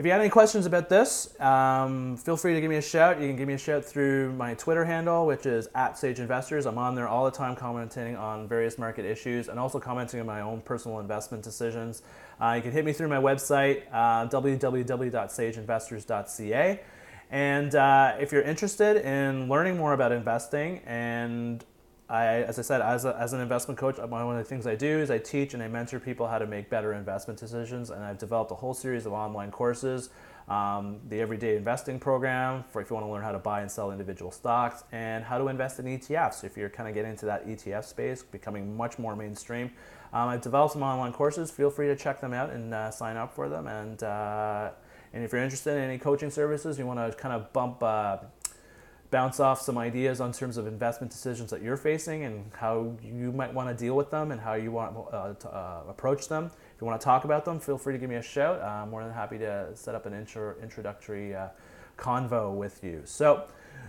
if 0.01 0.05
you 0.05 0.11
have 0.11 0.19
any 0.19 0.31
questions 0.31 0.65
about 0.65 0.89
this, 0.89 1.39
um, 1.39 2.17
feel 2.17 2.35
free 2.35 2.55
to 2.55 2.61
give 2.61 2.71
me 2.71 2.77
a 2.77 2.81
shout. 2.81 3.21
You 3.21 3.27
can 3.27 3.35
give 3.35 3.47
me 3.47 3.53
a 3.53 3.57
shout 3.59 3.85
through 3.85 4.33
my 4.33 4.55
Twitter 4.55 4.83
handle, 4.83 5.27
which 5.27 5.45
is 5.45 5.69
at 5.75 5.95
Sage 5.95 6.19
Investors. 6.19 6.65
I'm 6.65 6.79
on 6.79 6.95
there 6.95 7.07
all 7.07 7.23
the 7.23 7.29
time 7.29 7.55
commenting 7.55 8.15
on 8.15 8.47
various 8.47 8.79
market 8.79 9.05
issues 9.05 9.47
and 9.47 9.59
also 9.59 9.79
commenting 9.79 10.19
on 10.19 10.25
my 10.25 10.41
own 10.41 10.61
personal 10.61 10.99
investment 10.99 11.43
decisions. 11.43 12.01
Uh, 12.41 12.53
you 12.55 12.63
can 12.63 12.71
hit 12.71 12.83
me 12.83 12.93
through 12.93 13.09
my 13.09 13.19
website, 13.19 13.83
uh, 13.91 14.27
www.sageinvestors.ca. 14.27 16.79
And 17.29 17.75
uh, 17.75 18.15
if 18.19 18.31
you're 18.31 18.41
interested 18.41 19.05
in 19.05 19.49
learning 19.49 19.77
more 19.77 19.93
about 19.93 20.11
investing 20.11 20.79
and 20.87 21.63
I, 22.11 22.43
as 22.43 22.59
I 22.59 22.61
said, 22.61 22.81
as, 22.81 23.05
a, 23.05 23.15
as 23.17 23.33
an 23.33 23.39
investment 23.39 23.79
coach, 23.79 23.97
one 23.97 24.21
of 24.21 24.37
the 24.37 24.43
things 24.43 24.67
I 24.67 24.75
do 24.75 24.99
is 24.99 25.09
I 25.09 25.17
teach 25.17 25.53
and 25.53 25.63
I 25.63 25.67
mentor 25.67 25.99
people 25.99 26.27
how 26.27 26.39
to 26.39 26.45
make 26.45 26.69
better 26.69 26.93
investment 26.93 27.39
decisions. 27.39 27.89
And 27.89 28.03
I've 28.03 28.17
developed 28.17 28.51
a 28.51 28.55
whole 28.55 28.73
series 28.73 29.05
of 29.05 29.13
online 29.13 29.49
courses 29.49 30.09
um, 30.51 30.99
the 31.07 31.21
Everyday 31.21 31.55
Investing 31.55 31.99
Program 31.99 32.63
for 32.69 32.81
if 32.81 32.89
you 32.89 32.95
want 32.95 33.05
to 33.05 33.11
learn 33.11 33.21
how 33.21 33.31
to 33.31 33.39
buy 33.39 33.61
and 33.61 33.71
sell 33.71 33.91
individual 33.91 34.31
stocks, 34.31 34.83
and 34.91 35.23
how 35.23 35.37
to 35.37 35.47
invest 35.47 35.79
in 35.79 35.85
ETFs 35.85 36.43
if 36.43 36.57
you're 36.57 36.69
kind 36.69 36.89
of 36.89 36.95
getting 36.95 37.11
into 37.11 37.25
that 37.25 37.47
ETF 37.47 37.85
space, 37.85 38.23
becoming 38.23 38.75
much 38.75 38.99
more 38.99 39.15
mainstream. 39.15 39.71
Um, 40.11 40.27
I've 40.27 40.41
developed 40.41 40.73
some 40.73 40.83
online 40.83 41.13
courses. 41.13 41.51
Feel 41.51 41.69
free 41.69 41.87
to 41.87 41.95
check 41.95 42.19
them 42.19 42.33
out 42.33 42.49
and 42.49 42.73
uh, 42.73 42.91
sign 42.91 43.15
up 43.15 43.33
for 43.33 43.47
them. 43.47 43.67
And 43.67 44.03
uh, 44.03 44.71
and 45.13 45.23
if 45.23 45.31
you're 45.31 45.41
interested 45.41 45.77
in 45.77 45.83
any 45.83 45.97
coaching 45.97 46.29
services, 46.29 46.77
you 46.77 46.85
want 46.85 46.99
to 46.99 47.17
kind 47.17 47.33
of 47.33 47.51
bump. 47.53 47.81
Uh, 47.81 48.17
bounce 49.11 49.41
off 49.41 49.61
some 49.61 49.77
ideas 49.77 50.21
on 50.21 50.31
terms 50.31 50.55
of 50.57 50.65
investment 50.65 51.11
decisions 51.11 51.51
that 51.51 51.61
you're 51.61 51.77
facing 51.77 52.23
and 52.23 52.49
how 52.53 52.95
you 53.03 53.31
might 53.33 53.53
want 53.53 53.67
to 53.67 53.75
deal 53.75 53.95
with 53.95 54.09
them 54.09 54.31
and 54.31 54.39
how 54.39 54.53
you 54.53 54.71
want 54.71 54.95
uh, 55.11 55.33
to 55.33 55.49
uh, 55.49 55.83
approach 55.89 56.29
them. 56.29 56.45
If 56.45 56.81
you 56.81 56.87
want 56.87 56.99
to 56.99 57.03
talk 57.03 57.25
about 57.25 57.43
them, 57.43 57.59
feel 57.59 57.77
free 57.77 57.93
to 57.93 57.99
give 57.99 58.09
me 58.09 58.15
a 58.15 58.21
shout. 58.21 58.61
I'm 58.61 58.89
more 58.89 59.03
than 59.03 59.13
happy 59.13 59.37
to 59.39 59.69
set 59.75 59.95
up 59.95 60.05
an 60.05 60.13
intro, 60.13 60.55
introductory 60.63 61.35
uh, 61.35 61.49
convo 61.97 62.55
with 62.55 62.83
you. 62.83 63.01
So 63.03 63.47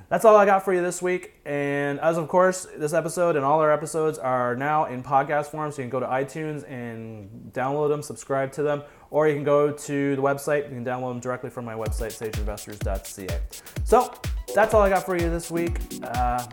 that's 0.09 0.25
all 0.25 0.37
I 0.37 0.45
got 0.45 0.65
for 0.65 0.75
you 0.75 0.83
this 0.83 1.01
week. 1.01 1.35
And 1.45 2.01
as 2.01 2.19
of 2.19 2.27
course, 2.27 2.67
this 2.77 2.93
episode 2.93 3.37
and 3.37 3.45
all 3.45 3.61
our 3.61 3.73
episodes 3.73 4.19
are 4.19 4.57
now 4.57 4.87
in 4.87 5.05
podcast 5.05 5.47
form, 5.47 5.71
so 5.71 5.83
you 5.83 5.89
can 5.89 5.91
go 5.91 6.01
to 6.01 6.07
iTunes 6.07 6.69
and 6.69 7.51
download 7.53 7.91
them, 7.91 8.03
subscribe 8.03 8.51
to 8.53 8.63
them, 8.65 8.83
or 9.11 9.29
you 9.29 9.35
can 9.35 9.45
go 9.45 9.71
to 9.71 10.17
the 10.17 10.23
website. 10.23 10.65
You 10.65 10.75
can 10.75 10.85
download 10.85 11.13
them 11.13 11.21
directly 11.21 11.49
from 11.49 11.65
my 11.65 11.75
website, 11.75 12.11
sageinvestors.ca. 12.11 13.41
So 13.85 14.13
that's 14.55 14.75
all 14.75 14.83
I 14.83 14.89
got 14.89 15.05
for 15.05 15.17
you 15.17 15.31
this 15.31 15.51
week. 15.51 15.79
Uh, 16.03 16.45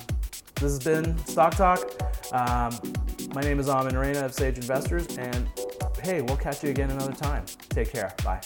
this 0.56 0.72
has 0.72 0.80
been 0.80 1.18
Stock 1.26 1.56
Talk. 1.56 1.80
Um, 2.32 2.78
my 3.34 3.42
name 3.42 3.60
is 3.60 3.70
Aman 3.70 3.94
Raina 3.94 4.24
of 4.24 4.34
Sage 4.34 4.58
Investors, 4.58 5.18
and 5.18 5.48
hey, 6.04 6.22
we'll 6.22 6.38
catch 6.38 6.64
you 6.64 6.70
again 6.70 6.92
another 6.92 7.14
time. 7.14 7.46
Take 7.70 7.92
care. 7.92 8.14
Bye. 8.24 8.42